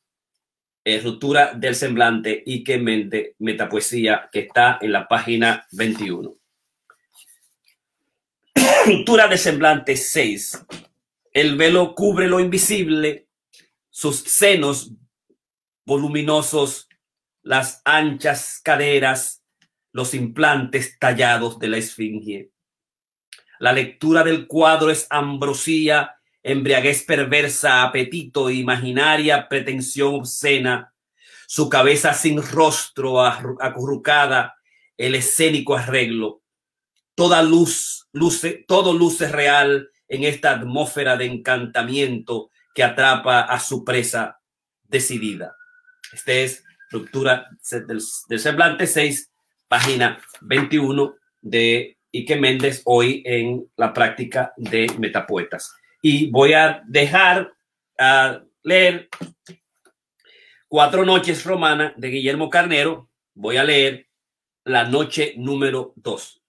eh, 0.83 0.99
ruptura 1.01 1.53
del 1.53 1.75
semblante 1.75 2.41
y 2.43 2.63
que 2.63 2.79
mente 2.79 3.35
metapoesía 3.37 4.29
que 4.31 4.39
está 4.39 4.79
en 4.81 4.91
la 4.91 5.07
página 5.07 5.67
21. 5.73 6.33
ruptura 8.87 9.27
del 9.27 9.37
semblante 9.37 9.95
6. 9.95 10.65
El 11.33 11.55
velo 11.55 11.93
cubre 11.93 12.27
lo 12.27 12.39
invisible, 12.39 13.26
sus 13.97 14.17
senos 14.17 14.91
voluminosos, 15.83 16.87
las 17.41 17.81
anchas 17.83 18.61
caderas, 18.63 19.43
los 19.91 20.13
implantes 20.13 20.99
tallados 20.99 21.57
de 21.57 21.67
la 21.67 21.77
esfinge. 21.77 22.51
La 23.57 23.73
lectura 23.73 24.23
del 24.23 24.45
cuadro 24.45 24.91
es 24.91 25.07
ambrosía, 25.09 26.15
embriaguez 26.43 27.05
perversa, 27.05 27.81
apetito, 27.81 28.51
imaginaria 28.51 29.49
pretensión 29.49 30.13
obscena, 30.13 30.93
su 31.47 31.67
cabeza 31.67 32.13
sin 32.13 32.39
rostro 32.43 33.25
acurrucada, 33.25 34.57
el 34.95 35.15
escénico 35.15 35.75
arreglo. 35.75 36.43
Toda 37.15 37.41
luz, 37.41 38.07
luce, 38.11 38.63
todo 38.67 38.93
luce 38.93 39.27
real 39.27 39.89
en 40.07 40.23
esta 40.23 40.51
atmósfera 40.51 41.17
de 41.17 41.25
encantamiento 41.25 42.51
que 42.77 42.83
atrapa 42.83 43.41
a 43.41 43.59
su 43.59 43.83
presa 43.83 44.39
decidida. 44.83 45.55
Este 46.13 46.43
es 46.43 46.63
ruptura 46.91 47.49
del, 47.87 48.39
semblante 48.39 48.85
6 48.85 49.31
página 49.67 50.21
21 50.41 51.15
de 51.41 51.97
Ike 52.13 52.35
Méndez 52.35 52.83
hoy 52.85 53.23
en 53.25 53.67
la 53.77 53.91
práctica 53.91 54.53
de 54.57 54.85
metapoetas. 54.99 55.73
Y 56.03 56.29
voy 56.29 56.53
a 56.53 56.83
dejar 56.87 57.51
a 57.97 58.43
leer 58.61 59.09
Cuatro 60.67 61.03
noches 61.03 61.45
romana 61.45 61.95
de 61.97 62.09
Guillermo 62.09 62.47
Carnero. 62.47 63.09
Voy 63.33 63.57
a 63.57 63.63
leer 63.63 64.07
la 64.65 64.83
noche 64.83 65.33
número 65.35 65.93
2. 65.95 66.43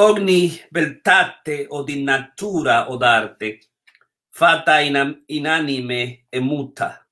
Ogni 0.00 0.56
beltate 0.70 1.66
o 1.68 1.82
di 1.82 2.04
natura 2.04 2.88
o 2.88 2.96
d'arte 2.96 3.58
fata 4.30 4.78
inanime 4.78 6.26
e 6.28 6.38
muta. 6.38 7.04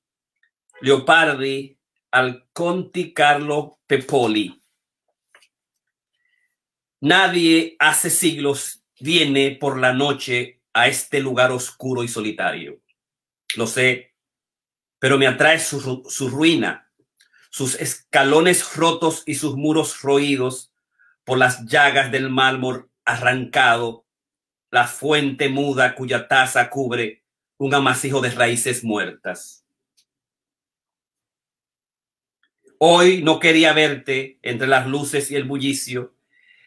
Leopardi 0.82 1.76
al 2.10 2.46
Conti 2.52 3.12
Carlo 3.12 3.80
Pepoli. 3.84 4.62
Nadie 7.00 7.74
hace 7.76 8.08
siglos 8.08 8.84
viene 9.00 9.56
por 9.56 9.80
la 9.80 9.92
noche 9.92 10.62
a 10.72 10.86
este 10.86 11.18
lugar 11.18 11.50
oscuro 11.50 12.04
y 12.04 12.08
solitario. 12.08 12.82
Lo 13.56 13.66
sé, 13.66 14.14
pero 15.00 15.18
me 15.18 15.26
atrae 15.26 15.58
su, 15.58 16.04
su 16.08 16.28
ruina, 16.28 16.88
sus 17.50 17.74
escalones 17.74 18.76
rotos 18.76 19.24
y 19.26 19.34
sus 19.34 19.56
muros 19.56 20.02
roídos 20.02 20.70
por 21.26 21.38
las 21.38 21.66
llagas 21.66 22.12
del 22.12 22.30
mármol 22.30 22.88
arrancado 23.04 24.06
la 24.70 24.86
fuente 24.86 25.48
muda 25.48 25.94
cuya 25.96 26.28
taza 26.28 26.70
cubre 26.70 27.24
un 27.58 27.74
amasijo 27.74 28.20
de 28.20 28.30
raíces 28.30 28.84
muertas. 28.84 29.64
Hoy 32.78 33.22
no 33.22 33.40
quería 33.40 33.72
verte 33.72 34.38
entre 34.42 34.68
las 34.68 34.86
luces 34.86 35.30
y 35.32 35.34
el 35.34 35.44
bullicio. 35.44 36.14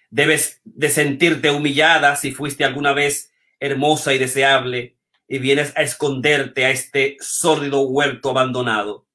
Debes 0.10 0.60
de 0.66 0.90
sentirte 0.90 1.52
humillada 1.52 2.18
si 2.18 2.32
fuiste 2.32 2.66
alguna 2.66 2.92
vez 2.92 3.32
hermosa 3.62 4.14
y 4.14 4.18
deseable 4.18 4.98
y 5.28 5.40
vienes 5.40 5.72
a 5.78 5.84
esconderte 5.84 6.66
a 6.66 6.72
este 6.72 7.16
sórdido 7.22 7.82
huerto 7.82 8.32
abandonado, 8.32 9.08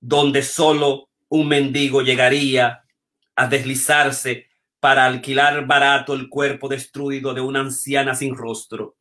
donde 0.00 0.42
solo 0.42 1.10
un 1.28 1.46
mendigo 1.46 2.02
llegaría 2.02 2.84
a 3.36 3.46
deslizarse 3.46 4.48
para 4.84 5.06
alquilar 5.06 5.66
barato 5.66 6.12
el 6.12 6.28
cuerpo 6.28 6.68
destruido 6.68 7.32
de 7.32 7.40
una 7.40 7.60
anciana 7.60 8.14
sin 8.14 8.36
rostro. 8.36 8.98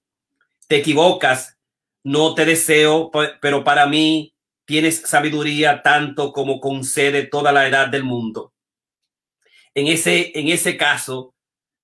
Te 0.69 0.77
equivocas, 0.77 1.57
no 2.05 2.35
te 2.35 2.45
deseo, 2.45 3.11
pero 3.41 3.65
para 3.65 3.85
mí 3.85 4.33
tienes 4.63 5.01
sabiduría 5.01 5.81
tanto 5.81 6.31
como 6.31 6.61
concede 6.61 7.25
toda 7.25 7.51
la 7.51 7.67
edad 7.67 7.89
del 7.89 8.05
mundo. 8.05 8.53
En 9.73 9.87
ese, 9.87 10.31
en 10.39 10.47
ese 10.47 10.77
caso, 10.77 11.35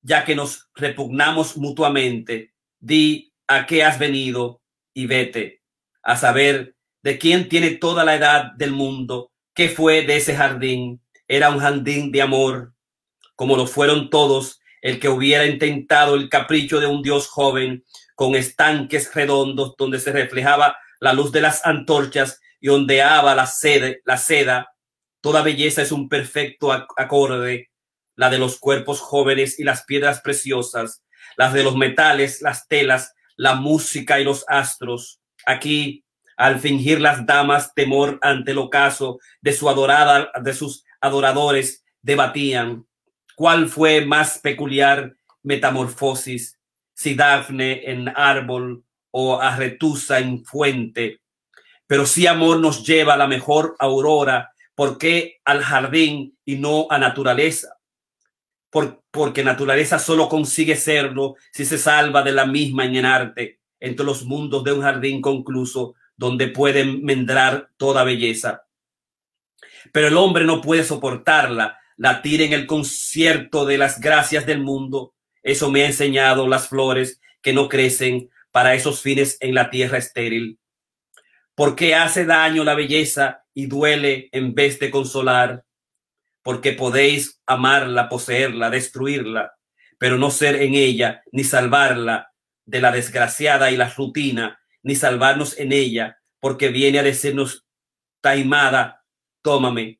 ya 0.02 0.24
que 0.24 0.34
nos 0.34 0.70
repugnamos 0.76 1.58
mutuamente, 1.58 2.54
di 2.80 3.34
a 3.48 3.66
qué 3.66 3.84
has 3.84 4.00
venido 4.00 4.62
y 4.94 5.08
vete 5.08 5.62
a 6.04 6.16
saber 6.16 6.74
de 7.04 7.18
quién 7.18 7.50
tiene 7.50 7.72
toda 7.72 8.06
la 8.06 8.16
edad 8.16 8.54
del 8.54 8.72
mundo, 8.72 9.34
qué 9.54 9.68
fue 9.68 10.04
de 10.04 10.16
ese 10.16 10.38
jardín. 10.38 11.02
Era 11.28 11.50
un 11.50 11.60
jardín 11.60 12.14
de 12.14 12.22
amor, 12.22 12.74
como 13.40 13.56
lo 13.56 13.68
fueron 13.68 14.10
todos, 14.10 14.60
el 14.82 15.00
que 15.00 15.08
hubiera 15.08 15.46
intentado 15.46 16.16
el 16.16 16.28
capricho 16.28 16.82
de 16.82 16.88
un 16.88 17.02
dios 17.02 17.30
joven 17.30 17.86
con 18.14 18.36
estanques 18.36 19.16
redondos 19.16 19.76
donde 19.78 20.02
se 20.02 20.12
reflejaba 20.12 20.76
la 21.00 21.14
luz 21.14 21.32
de 21.32 21.40
las 21.40 21.66
antorchas 21.66 22.42
y 22.60 22.68
ondeaba 22.68 23.34
la, 23.36 23.48
sede, 23.48 24.02
la 24.04 24.18
seda. 24.18 24.74
Toda 25.22 25.42
belleza 25.42 25.82
es 25.82 25.94
un 25.94 26.10
perfecto 26.10 26.74
acorde, 26.74 27.70
la 28.18 28.30
de 28.30 28.40
los 28.40 28.60
cuerpos 28.60 29.00
jóvenes 29.00 29.58
y 29.58 29.64
las 29.64 29.86
piedras 29.86 30.20
preciosas, 30.20 31.06
las 31.38 31.54
de 31.54 31.64
los 31.64 31.78
metales, 31.78 32.42
las 32.42 32.68
telas, 32.68 33.14
la 33.38 33.56
música 33.56 34.20
y 34.20 34.26
los 34.26 34.44
astros. 34.50 35.22
Aquí, 35.46 36.04
al 36.36 36.60
fingir 36.60 37.00
las 37.00 37.26
damas 37.26 37.74
temor 37.74 38.20
ante 38.22 38.52
el 38.52 38.58
ocaso 38.58 39.18
de 39.40 39.54
su 39.54 39.70
adorada, 39.70 40.30
de 40.44 40.54
sus 40.54 40.84
adoradores, 41.00 41.86
debatían 42.02 42.86
¿Cuál 43.40 43.70
fue 43.70 44.06
más 44.06 44.40
peculiar 44.40 45.16
metamorfosis? 45.44 46.60
Si 46.94 47.16
Dafne 47.16 47.90
en 47.90 48.10
árbol 48.10 48.84
o 49.12 49.40
Arretusa 49.40 50.20
en 50.20 50.44
fuente. 50.44 51.22
Pero 51.88 52.06
si 52.06 52.28
amor 52.28 52.60
nos 52.60 52.86
lleva 52.86 53.14
a 53.14 53.18
la 53.18 53.28
mejor 53.28 53.78
aurora, 53.80 54.52
¿por 54.76 54.98
qué 54.98 55.38
al 55.46 55.64
jardín 55.64 56.38
y 56.44 56.58
no 56.58 56.88
a 56.90 56.98
naturaleza? 56.98 57.78
Por, 58.70 59.04
porque 59.10 59.42
naturaleza 59.42 60.00
solo 60.00 60.28
consigue 60.28 60.76
serlo 60.76 61.36
si 61.54 61.64
se 61.64 61.78
salva 61.78 62.22
de 62.24 62.34
la 62.34 62.46
misma 62.46 62.84
en 62.84 63.06
arte, 63.06 63.62
entre 63.80 64.06
los 64.06 64.26
mundos 64.26 64.66
de 64.66 64.74
un 64.74 64.82
jardín 64.82 65.22
concluso 65.22 65.96
donde 66.18 66.50
pueden 66.50 67.06
mendrar 67.06 67.70
toda 67.78 68.04
belleza. 68.04 68.66
Pero 69.94 70.10
el 70.10 70.18
hombre 70.18 70.44
no 70.44 70.60
puede 70.60 70.84
soportarla 70.84 71.79
la 72.00 72.22
tira 72.22 72.46
en 72.46 72.54
el 72.54 72.66
concierto 72.66 73.66
de 73.66 73.78
las 73.78 74.00
gracias 74.00 74.46
del 74.46 74.62
mundo. 74.62 75.14
Eso 75.44 75.70
me 75.70 75.84
ha 75.84 75.88
enseñado 75.88 76.48
las 76.48 76.70
flores 76.70 77.20
que 77.42 77.52
no 77.52 77.68
crecen 77.68 78.30
para 78.52 78.74
esos 78.74 79.02
fines 79.02 79.36
en 79.42 79.54
la 79.54 79.70
tierra 79.70 79.98
estéril. 79.98 80.60
Porque 81.56 81.96
hace 81.96 82.24
daño 82.24 82.64
la 82.64 82.74
belleza 82.74 83.44
y 83.54 83.66
duele 83.66 84.30
en 84.32 84.56
vez 84.56 84.80
de 84.80 84.92
consolar. 84.92 85.66
Porque 86.42 86.72
podéis 86.72 87.42
amarla, 87.46 88.08
poseerla, 88.08 88.70
destruirla, 88.70 89.58
pero 89.98 90.18
no 90.18 90.32
ser 90.32 90.56
en 90.56 90.76
ella, 90.76 91.22
ni 91.34 91.44
salvarla 91.44 92.32
de 92.66 92.80
la 92.80 92.94
desgraciada 92.94 93.72
y 93.72 93.78
la 93.78 93.90
rutina, 93.90 94.58
ni 94.84 94.96
salvarnos 94.96 95.60
en 95.60 95.74
ella, 95.74 96.18
porque 96.40 96.70
viene 96.70 97.00
a 97.00 97.04
decirnos, 97.04 97.66
taimada, 98.22 99.04
tómame, 99.42 99.99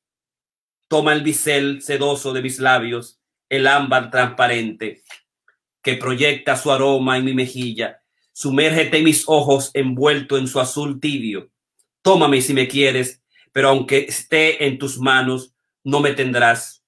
Toma 0.90 1.14
el 1.14 1.22
bisel 1.22 1.82
sedoso 1.84 2.34
de 2.34 2.42
mis 2.42 2.60
labios, 2.60 3.20
el 3.48 3.68
ámbar 3.68 4.10
transparente 4.10 5.04
que 5.84 5.96
proyecta 5.96 6.58
su 6.58 6.72
aroma 6.72 7.18
en 7.18 7.26
mi 7.26 7.34
mejilla. 7.34 8.02
Sumérgete 8.34 9.02
mis 9.02 9.24
ojos 9.28 9.72
envuelto 9.76 10.38
en 10.38 10.48
su 10.48 10.60
azul 10.60 11.00
tibio. 11.00 11.52
Tómame 12.02 12.42
si 12.42 12.54
me 12.54 12.68
quieres, 12.68 13.22
pero 13.52 13.70
aunque 13.70 14.06
esté 14.10 14.66
en 14.66 14.80
tus 14.80 14.98
manos, 14.98 15.54
no 15.84 16.00
me 16.00 16.14
tendrás. 16.14 16.84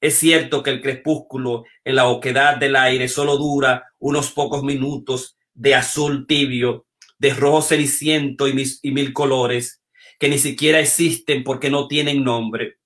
Es 0.00 0.16
cierto 0.16 0.62
que 0.62 0.70
el 0.70 0.80
crepúsculo 0.80 1.64
en 1.84 1.96
la 1.96 2.06
oquedad 2.06 2.56
del 2.56 2.76
aire 2.76 3.08
solo 3.08 3.36
dura 3.36 3.92
unos 3.98 4.30
pocos 4.30 4.62
minutos 4.62 5.36
de 5.54 5.74
azul 5.74 6.26
tibio, 6.28 6.86
de 7.18 7.34
rojo 7.34 7.62
ceniciento 7.62 8.46
y, 8.46 8.54
mis, 8.54 8.78
y 8.82 8.92
mil 8.92 9.12
colores, 9.12 9.82
que 10.20 10.28
ni 10.28 10.38
siquiera 10.38 10.78
existen 10.78 11.42
porque 11.42 11.68
no 11.68 11.88
tienen 11.88 12.22
nombre. 12.22 12.79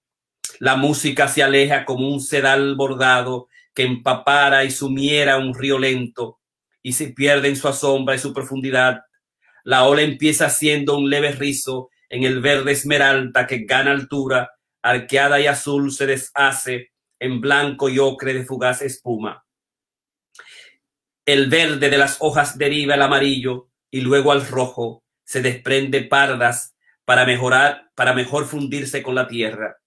La 0.60 0.76
música 0.76 1.28
se 1.28 1.42
aleja 1.42 1.84
como 1.84 2.08
un 2.08 2.20
sedal 2.20 2.76
bordado 2.76 3.48
que 3.74 3.82
empapara 3.82 4.64
y 4.64 4.70
sumiera 4.70 5.36
un 5.36 5.54
río 5.54 5.78
lento 5.78 6.40
y 6.82 6.92
se 6.92 7.08
pierde 7.08 7.48
en 7.48 7.56
su 7.56 7.72
sombra 7.72 8.14
y 8.14 8.18
su 8.18 8.32
profundidad. 8.32 9.02
la 9.64 9.84
ola 9.84 10.02
empieza 10.02 10.50
siendo 10.50 10.98
un 10.98 11.08
leve 11.08 11.32
rizo 11.32 11.88
en 12.10 12.24
el 12.24 12.40
verde 12.42 12.72
esmeralda 12.72 13.46
que 13.46 13.64
gana 13.64 13.92
altura, 13.92 14.52
arqueada 14.82 15.40
y 15.40 15.46
azul 15.46 15.90
se 15.90 16.06
deshace 16.06 16.92
en 17.18 17.40
blanco 17.40 17.88
y 17.88 17.98
ocre 17.98 18.34
de 18.34 18.44
fugaz 18.44 18.82
espuma. 18.82 19.44
El 21.24 21.48
verde 21.48 21.88
de 21.88 21.96
las 21.96 22.18
hojas 22.20 22.58
deriva 22.58 22.94
al 22.94 23.02
amarillo 23.02 23.68
y 23.90 24.02
luego 24.02 24.32
al 24.32 24.46
rojo, 24.46 25.02
se 25.24 25.40
desprende 25.40 26.02
pardas 26.02 26.76
para 27.06 27.24
mejorar, 27.24 27.90
para 27.94 28.12
mejor 28.12 28.44
fundirse 28.44 29.02
con 29.02 29.14
la 29.14 29.26
tierra. 29.26 29.78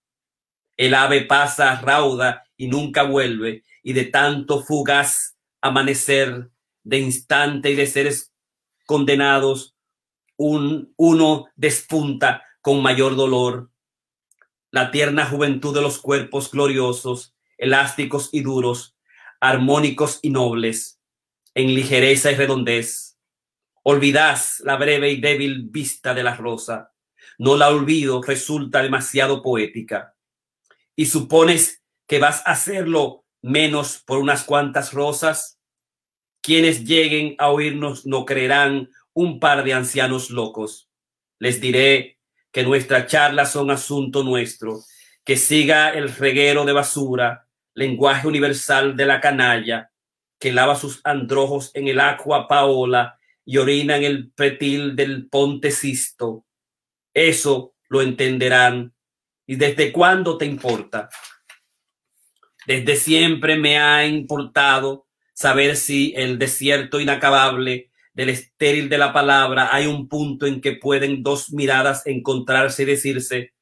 El 0.78 0.94
ave 0.94 1.22
pasa 1.22 1.82
rauda 1.82 2.46
y 2.56 2.68
nunca 2.68 3.04
vuelve, 3.04 3.64
y 3.84 3.94
de 3.94 4.06
tanto 4.06 4.64
fugaz 4.64 5.36
amanecer, 5.60 6.52
de 6.84 7.00
instante 7.00 7.72
y 7.72 7.76
de 7.76 7.88
seres 7.88 8.32
condenados, 8.86 9.76
un, 10.38 10.94
uno 10.96 11.48
despunta 11.56 12.44
con 12.62 12.82
mayor 12.82 13.16
dolor. 13.16 13.72
La 14.72 14.92
tierna 14.92 15.26
juventud 15.26 15.74
de 15.74 15.82
los 15.82 16.00
cuerpos 16.00 16.52
gloriosos, 16.52 17.36
elásticos 17.58 18.30
y 18.32 18.42
duros, 18.42 18.96
armónicos 19.40 20.20
y 20.22 20.30
nobles, 20.30 21.00
en 21.56 21.74
ligereza 21.74 22.32
y 22.32 22.36
redondez. 22.36 23.18
Olvidas 23.84 24.62
la 24.64 24.76
breve 24.76 25.12
y 25.12 25.22
débil 25.22 25.64
vista 25.70 26.14
de 26.14 26.24
la 26.24 26.36
rosa. 26.36 26.94
No 27.40 27.58
la 27.58 27.70
olvido, 27.70 28.22
resulta 28.22 28.82
demasiado 28.82 29.42
poética. 29.42 30.17
Y 30.98 31.06
supones 31.06 31.82
que 32.08 32.20
vas 32.20 32.42
a 32.46 32.52
hacerlo 32.52 33.24
menos 33.42 34.04
por 34.06 34.18
unas 34.18 34.44
cuantas 34.44 34.92
rosas. 34.92 35.58
Quienes 36.42 36.84
lleguen 36.84 37.36
a 37.38 37.50
oírnos 37.50 38.06
no 38.06 38.26
creerán 38.26 38.90
un 39.14 39.40
par 39.40 39.64
de 39.64 39.74
ancianos 39.74 40.30
locos. 40.30 40.90
Les 41.40 41.62
diré 41.62 42.20
que 42.52 42.64
nuestras 42.64 43.08
charlas 43.08 43.52
son 43.52 43.72
asunto 43.72 44.24
nuestro, 44.24 44.80
que 45.24 45.38
siga 45.38 45.92
el 45.92 46.14
reguero 46.14 46.66
de 46.66 46.74
basura, 46.74 47.48
lenguaje 47.74 48.28
universal 48.28 48.96
de 48.96 49.06
la 49.06 49.22
canalla, 49.22 49.92
que 50.40 50.52
lava 50.52 50.76
sus 50.76 51.02
androjos 51.04 51.72
en 51.74 51.88
el 51.88 52.00
agua 52.00 52.48
paola 52.48 53.20
y 53.46 53.58
orina 53.58 53.98
en 53.98 54.04
el 54.04 54.32
pretil 54.32 54.96
del 54.96 55.30
ponte 55.30 55.72
Sisto. 55.72 56.46
Eso 57.14 57.76
lo 57.90 58.02
entenderán. 58.02 58.94
¿Y 59.48 59.56
desde 59.56 59.94
cuándo 59.94 60.38
te 60.38 60.46
importa? 60.46 61.10
Desde 62.68 62.98
siempre 62.98 63.58
me 63.58 63.80
ha 63.80 64.06
importado 64.06 65.08
saber 65.34 65.78
si 65.78 66.14
el 66.18 66.38
desierto 66.38 67.00
inacabable 67.00 67.90
del 68.14 68.30
estéril 68.30 68.90
de 68.90 68.98
la 68.98 69.14
palabra, 69.14 69.70
hay 69.72 69.86
un 69.86 70.10
punto 70.10 70.48
en 70.48 70.60
que 70.60 70.74
pueden 70.74 71.24
dos 71.24 71.54
miradas 71.54 72.06
encontrarse 72.06 72.84
y 72.84 72.88
decirse, 72.88 73.54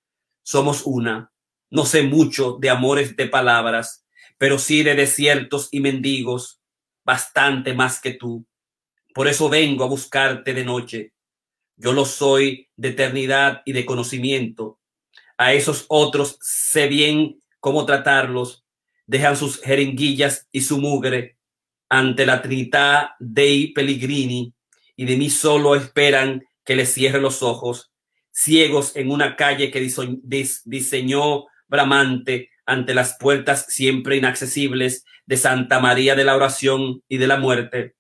somos 0.41 0.83
una. 0.85 1.31
No 1.69 1.85
sé 1.85 2.03
mucho 2.03 2.57
de 2.59 2.69
amores 2.69 3.15
de 3.15 3.27
palabras, 3.27 4.07
pero 4.37 4.57
sí 4.57 4.81
de 4.81 4.95
desiertos 4.95 5.67
y 5.71 5.81
mendigos, 5.81 6.61
bastante 7.03 7.73
más 7.73 8.01
que 8.01 8.13
tú. 8.13 8.47
Por 9.13 9.27
eso 9.27 9.49
vengo 9.49 9.83
a 9.83 9.87
buscarte 9.87 10.53
de 10.53 10.65
noche. 10.65 11.13
Yo 11.75 11.93
lo 11.93 12.05
soy 12.05 12.69
de 12.75 12.89
eternidad 12.89 13.61
y 13.65 13.73
de 13.73 13.85
conocimiento. 13.85 14.79
A 15.37 15.53
esos 15.53 15.85
otros 15.89 16.37
sé 16.41 16.87
bien 16.87 17.41
cómo 17.59 17.85
tratarlos. 17.85 18.65
Dejan 19.05 19.37
sus 19.37 19.61
jeringuillas 19.61 20.47
y 20.51 20.61
su 20.61 20.79
mugre 20.79 21.37
ante 21.89 22.25
la 22.25 22.41
Trinità 22.41 23.15
dei 23.19 23.71
Pellegrini 23.71 24.53
y 24.95 25.05
de 25.05 25.17
mí 25.17 25.29
solo 25.29 25.75
esperan 25.75 26.43
que 26.63 26.75
les 26.75 26.91
cierre 26.93 27.21
los 27.21 27.43
ojos, 27.43 27.91
ciegos 28.31 28.95
en 28.95 29.11
una 29.11 29.35
calle 29.35 29.71
que 29.71 29.79
diseñó 30.65 31.45
Bramante 31.67 32.49
ante 32.65 32.93
las 32.93 33.17
puertas 33.19 33.65
siempre 33.69 34.17
inaccesibles 34.17 35.03
de 35.25 35.37
Santa 35.37 35.79
María 35.79 36.15
de 36.15 36.23
la 36.23 36.35
Oración 36.35 37.03
y 37.07 37.17
de 37.17 37.27
la 37.27 37.37
Muerte. 37.37 37.95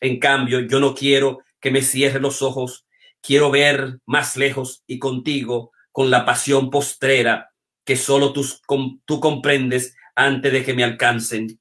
En 0.00 0.18
cambio, 0.18 0.60
yo 0.60 0.80
no 0.80 0.94
quiero 0.94 1.40
que 1.60 1.70
me 1.70 1.82
cierre 1.82 2.20
los 2.20 2.42
ojos, 2.42 2.86
quiero 3.20 3.50
ver 3.50 3.98
más 4.06 4.36
lejos 4.36 4.82
y 4.86 4.98
contigo 4.98 5.72
con 5.98 6.12
la 6.12 6.24
pasión 6.24 6.70
postrera 6.70 7.50
que 7.84 7.96
solo 7.96 8.32
tú, 8.32 8.46
tú 9.04 9.18
comprendes 9.18 9.96
antes 10.14 10.52
de 10.52 10.64
que 10.64 10.72
me 10.72 10.84
alcancen 10.84 11.58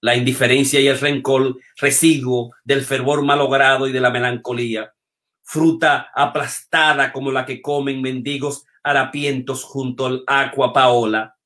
la 0.00 0.14
indiferencia 0.14 0.78
y 0.78 0.86
el 0.86 1.00
rencor, 1.00 1.58
residuo 1.76 2.54
del 2.62 2.82
fervor 2.82 3.24
malogrado 3.24 3.88
y 3.88 3.92
de 3.92 4.00
la 4.00 4.10
melancolía, 4.10 4.94
fruta 5.42 6.12
aplastada 6.14 7.12
como 7.12 7.32
la 7.32 7.44
que 7.44 7.60
comen 7.60 8.00
mendigos 8.00 8.66
harapientos 8.84 9.64
junto 9.64 10.06
al 10.06 10.22
agua 10.28 10.72
paola. 10.72 11.36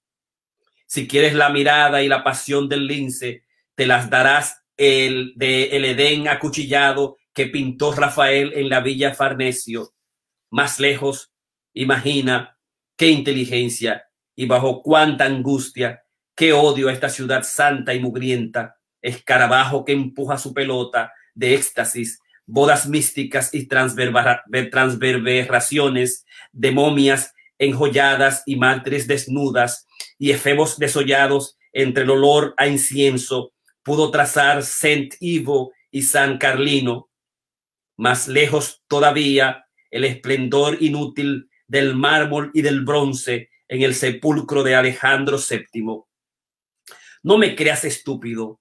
Si 0.86 1.08
quieres 1.08 1.32
la 1.32 1.48
mirada 1.48 2.02
y 2.02 2.08
la 2.08 2.22
pasión 2.22 2.68
del 2.68 2.86
lince, 2.86 3.44
te 3.74 3.86
las 3.86 4.10
darás 4.10 4.62
el 4.76 5.32
de 5.36 5.68
el 5.74 5.86
Edén 5.86 6.28
acuchillado 6.28 7.16
que 7.32 7.46
pintó 7.46 7.94
Rafael 7.94 8.52
en 8.56 8.68
la 8.68 8.80
villa 8.80 9.14
Farnesio. 9.14 9.94
Más 10.50 10.80
lejos, 10.80 11.30
imagina 11.74 12.56
qué 12.96 13.08
inteligencia 13.08 14.04
y 14.34 14.46
bajo 14.46 14.82
cuánta 14.82 15.24
angustia 15.24 16.02
Qué 16.40 16.52
odio 16.54 16.88
a 16.88 16.92
esta 16.94 17.10
ciudad 17.10 17.42
santa 17.42 17.92
y 17.92 18.00
mugrienta, 18.00 18.78
escarabajo 19.02 19.84
que 19.84 19.92
empuja 19.92 20.38
su 20.38 20.54
pelota 20.54 21.12
de 21.34 21.54
éxtasis, 21.54 22.18
bodas 22.46 22.88
místicas 22.88 23.52
y 23.52 23.66
transverberaciones 23.66 26.24
de 26.52 26.72
momias 26.72 27.34
enjolladas 27.58 28.42
y 28.46 28.56
mártires 28.56 29.06
desnudas 29.06 29.86
y 30.18 30.30
efebos 30.30 30.78
desollados 30.78 31.58
entre 31.74 32.04
el 32.04 32.10
olor 32.10 32.54
a 32.56 32.68
incienso, 32.68 33.52
pudo 33.82 34.10
trazar 34.10 34.62
Saint 34.62 35.12
Ivo 35.20 35.72
y 35.90 36.04
San 36.04 36.38
Carlino. 36.38 37.10
Más 37.98 38.28
lejos 38.28 38.82
todavía, 38.88 39.66
el 39.90 40.04
esplendor 40.04 40.82
inútil 40.82 41.49
del 41.70 41.94
mármol 41.94 42.50
y 42.52 42.62
del 42.62 42.80
bronce 42.80 43.48
en 43.68 43.82
el 43.82 43.94
sepulcro 43.94 44.64
de 44.64 44.74
Alejandro 44.74 45.38
VII. 45.38 46.02
No 47.22 47.38
me 47.38 47.54
creas 47.54 47.84
estúpido. 47.84 48.60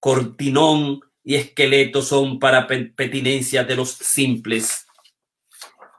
Cortinón 0.00 1.00
y 1.22 1.34
esqueleto 1.34 2.00
son 2.00 2.38
para 2.38 2.66
petinencia 2.66 3.62
de 3.62 3.76
los 3.76 3.90
simples. 3.90 4.86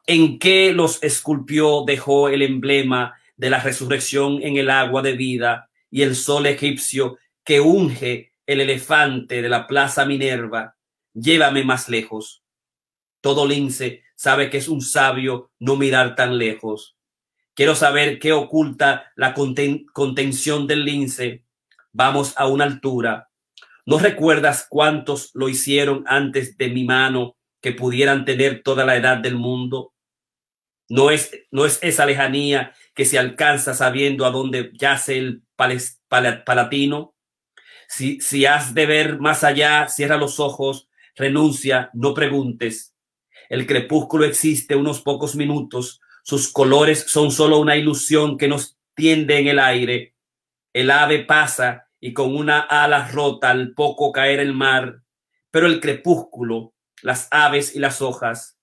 ¿En 0.08 0.40
qué 0.40 0.74
los 0.74 1.04
esculpió, 1.04 1.84
dejó 1.86 2.30
el 2.30 2.42
emblema 2.42 3.16
de 3.38 3.52
la 3.52 3.62
resurrección 3.62 4.42
en 4.42 4.58
el 4.58 4.72
agua 4.72 5.04
de 5.04 5.14
vida 5.14 5.70
y 5.92 6.02
el 6.02 6.16
sol 6.16 6.48
egipcio 6.48 7.20
que 7.44 7.62
unge 7.62 8.34
el 8.48 8.62
elefante 8.62 9.44
de 9.44 9.50
la 9.50 9.68
plaza 9.68 10.06
Minerva? 10.06 10.76
Llévame 11.14 11.64
más 11.64 11.88
lejos. 11.88 12.42
Todo 13.22 13.46
lince 13.46 14.02
sabe 14.20 14.50
que 14.50 14.58
es 14.58 14.68
un 14.68 14.82
sabio 14.82 15.50
no 15.60 15.78
mirar 15.78 16.14
tan 16.14 16.38
lejos. 16.38 16.98
Quiero 17.54 17.74
saber 17.74 18.20
qué 18.20 18.34
oculta 18.34 19.14
la 19.16 19.34
contención 19.34 20.68
del 20.68 20.84
lince 20.84 21.46
vamos 21.94 22.34
a 22.36 22.46
una 22.48 22.66
altura. 22.66 23.30
¿No 23.86 23.98
recuerdas 23.98 24.68
cuántos 24.70 25.32
lo 25.36 25.48
hicieron 25.48 26.04
antes 26.06 26.58
de 26.58 26.68
mi 26.68 26.84
mano 26.84 27.38
que 27.62 27.72
pudieran 27.72 28.26
tener 28.26 28.62
toda 28.62 28.84
la 28.84 28.98
edad 28.98 29.20
del 29.20 29.36
mundo? 29.36 29.94
No 30.90 31.12
es, 31.12 31.32
no 31.50 31.66
es 31.66 31.80
esa 31.82 32.06
lejanía 32.06 32.74
que 32.94 33.06
se 33.06 33.18
alcanza 33.18 33.74
sabiendo 33.74 34.26
a 34.26 34.32
dónde 34.32 34.74
yace 34.74 35.18
el 35.18 35.44
palatino. 35.56 37.16
Si, 37.88 38.20
si 38.20 38.46
has 38.46 38.74
de 38.74 38.86
ver 38.86 39.18
más 39.18 39.46
allá, 39.46 39.88
cierra 39.88 40.18
los 40.18 40.42
ojos, 40.42 40.90
renuncia, 41.16 41.90
no 41.94 42.14
preguntes. 42.14 42.94
El 43.50 43.66
crepúsculo 43.66 44.26
existe 44.26 44.76
unos 44.76 45.02
pocos 45.02 45.36
minutos, 45.36 46.00
sus 46.24 46.52
colores 46.52 47.06
son 47.08 47.32
solo 47.32 47.58
una 47.58 47.76
ilusión 47.76 48.38
que 48.38 48.48
nos 48.48 48.78
tiende 48.94 49.40
en 49.40 49.48
el 49.48 49.60
aire. 49.60 50.14
El 50.72 50.92
ave 50.92 51.26
pasa 51.26 51.88
y 52.00 52.14
con 52.14 52.36
una 52.36 52.60
ala 52.60 53.10
rota 53.10 53.50
al 53.50 53.74
poco 53.74 54.12
caer 54.12 54.40
el 54.40 54.54
mar, 54.54 55.02
pero 55.52 55.66
el 55.66 55.80
crepúsculo, 55.80 56.74
las 57.02 57.28
aves 57.32 57.76
y 57.76 57.80
las 57.80 58.02
hojas, 58.02 58.58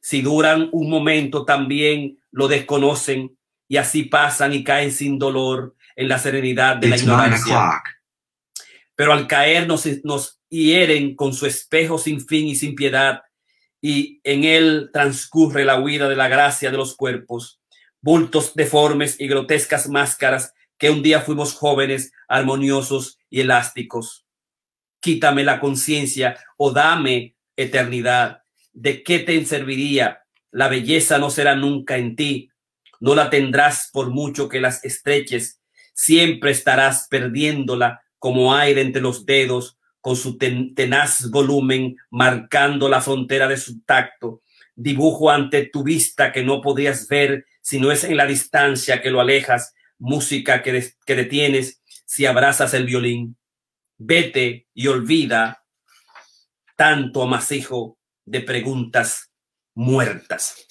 si 0.00 0.22
duran 0.22 0.68
un 0.72 0.88
momento 0.88 1.44
también 1.44 2.18
lo 2.30 2.48
desconocen 2.48 3.36
y 3.66 3.76
así 3.76 4.04
pasan 4.04 4.52
y 4.52 4.64
caen 4.64 4.92
sin 4.92 5.18
dolor 5.18 5.74
en 5.96 6.08
la 6.08 6.18
serenidad 6.18 6.76
de 6.76 6.88
la 6.88 6.96
ignorancia. 6.96 7.82
Pero 8.94 9.12
al 9.12 9.26
caer 9.26 9.66
nos, 9.66 9.86
nos 10.04 10.40
hieren 10.48 11.14
con 11.14 11.34
su 11.34 11.46
espejo 11.46 11.98
sin 11.98 12.24
fin 12.24 12.46
y 12.46 12.54
sin 12.54 12.74
piedad, 12.74 13.22
y 13.80 14.20
en 14.24 14.44
él 14.44 14.90
transcurre 14.92 15.64
la 15.64 15.80
huida 15.80 16.08
de 16.08 16.16
la 16.16 16.28
gracia 16.28 16.70
de 16.70 16.76
los 16.76 16.96
cuerpos, 16.96 17.60
bultos 18.00 18.54
deformes 18.54 19.20
y 19.20 19.28
grotescas 19.28 19.88
máscaras 19.88 20.54
que 20.78 20.90
un 20.90 21.02
día 21.02 21.20
fuimos 21.20 21.54
jóvenes, 21.54 22.12
armoniosos 22.28 23.18
y 23.30 23.40
elásticos. 23.40 24.26
Quítame 25.00 25.44
la 25.44 25.60
conciencia 25.60 26.38
o 26.56 26.72
dame 26.72 27.36
eternidad. 27.56 28.42
¿de 28.80 29.02
qué 29.02 29.18
te 29.18 29.44
serviría? 29.44 30.22
La 30.52 30.68
belleza 30.68 31.18
no 31.18 31.30
será 31.30 31.56
nunca 31.56 31.96
en 31.96 32.14
ti, 32.14 32.50
no 33.00 33.14
la 33.14 33.28
tendrás 33.28 33.90
por 33.92 34.10
mucho 34.10 34.48
que 34.48 34.60
las 34.60 34.84
estreches, 34.84 35.60
siempre 35.94 36.52
estarás 36.52 37.08
perdiéndola 37.08 38.02
como 38.18 38.54
aire 38.54 38.80
entre 38.80 39.02
los 39.02 39.26
dedos, 39.26 39.77
con 40.00 40.16
su 40.16 40.38
tenaz 40.38 41.30
volumen 41.30 41.96
marcando 42.10 42.88
la 42.88 43.00
frontera 43.00 43.48
de 43.48 43.56
su 43.56 43.82
tacto, 43.82 44.42
dibujo 44.74 45.30
ante 45.30 45.66
tu 45.66 45.82
vista 45.82 46.32
que 46.32 46.44
no 46.44 46.60
podrías 46.60 47.08
ver 47.08 47.46
si 47.60 47.80
no 47.80 47.90
es 47.90 48.04
en 48.04 48.16
la 48.16 48.26
distancia 48.26 49.02
que 49.02 49.10
lo 49.10 49.20
alejas, 49.20 49.74
música 49.98 50.62
que, 50.62 50.92
que 51.04 51.14
detienes 51.14 51.82
si 52.06 52.26
abrazas 52.26 52.74
el 52.74 52.84
violín. 52.86 53.36
Vete 53.98 54.68
y 54.72 54.86
olvida 54.86 55.64
tanto 56.76 57.22
amasijo 57.22 57.98
de 58.24 58.40
preguntas 58.40 59.32
muertas. 59.74 60.66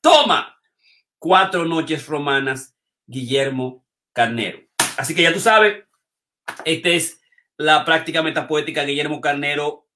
Toma 0.00 0.58
cuatro 1.18 1.64
noches 1.64 2.06
romanas, 2.06 2.74
Guillermo 3.06 3.84
Carnero. 4.12 4.60
Así 4.96 5.14
que 5.14 5.22
ya 5.22 5.32
tú 5.32 5.40
sabes, 5.40 5.84
esta 6.64 6.88
es 6.88 7.17
la 7.58 7.84
práctica 7.84 8.22
metapoética 8.22 8.84
Guillermo 8.84 9.20
Carnero, 9.20 9.86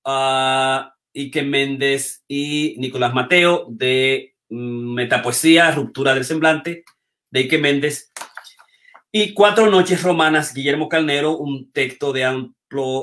Ike 1.14 1.42
Méndez 1.42 2.25
y 2.29 2.75
Nicolás 2.79 3.14
Mateo 3.14 3.66
de 3.70 4.35
mm, 4.51 4.94
Metapoesía, 4.94 5.70
Ruptura 5.70 6.14
del 6.14 6.25
Semblante, 6.25 6.85
de 7.31 7.40
Ike 7.40 7.59
Méndez. 7.59 8.12
Y 9.12 9.33
Cuatro 9.35 9.70
Noches 9.70 10.03
Romanas, 10.03 10.53
Guillermo 10.53 10.88
Carnero, 10.88 11.37
un 11.37 11.70
texto 11.70 12.12
de 12.12 12.25
amplio, 12.25 12.57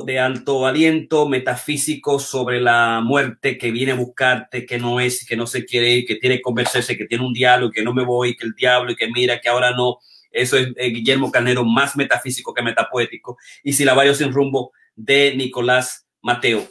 de 0.04 0.20
alto 0.20 0.66
aliento 0.66 1.30
metafísico 1.30 2.20
sobre 2.20 2.60
la 2.60 3.02
muerte 3.04 3.58
que 3.58 3.72
viene 3.72 3.92
a 3.92 3.96
buscarte, 3.96 4.66
que 4.66 4.80
no 4.80 5.00
es, 5.00 5.26
que 5.26 5.36
no 5.36 5.46
se 5.46 5.66
quiere 5.66 5.94
ir, 5.94 6.06
que 6.06 6.16
tiene 6.16 6.38
que 6.38 6.42
conversarse, 6.42 6.98
que 6.98 7.06
tiene 7.06 7.26
un 7.26 7.34
diálogo, 7.34 7.72
que 7.72 7.84
no 7.84 7.94
me 7.94 8.04
voy, 8.04 8.36
que 8.36 8.48
el 8.48 8.54
diablo 8.54 8.92
y 8.92 8.96
que 8.96 9.10
mira, 9.12 9.40
que 9.40 9.50
ahora 9.50 9.72
no. 9.72 10.00
Eso 10.32 10.58
es 10.58 10.70
eh, 10.76 10.90
Guillermo 10.90 11.32
Carnero, 11.32 11.66
más 11.66 11.96
metafísico 11.96 12.54
que 12.54 12.62
metapoético. 12.62 13.38
Y 13.64 13.74
si 13.74 13.86
la 13.86 13.94
vaya 13.94 14.14
sin 14.14 14.32
rumbo 14.32 14.72
de 14.96 15.36
Nicolás 15.36 16.06
Mateo. 16.22 16.68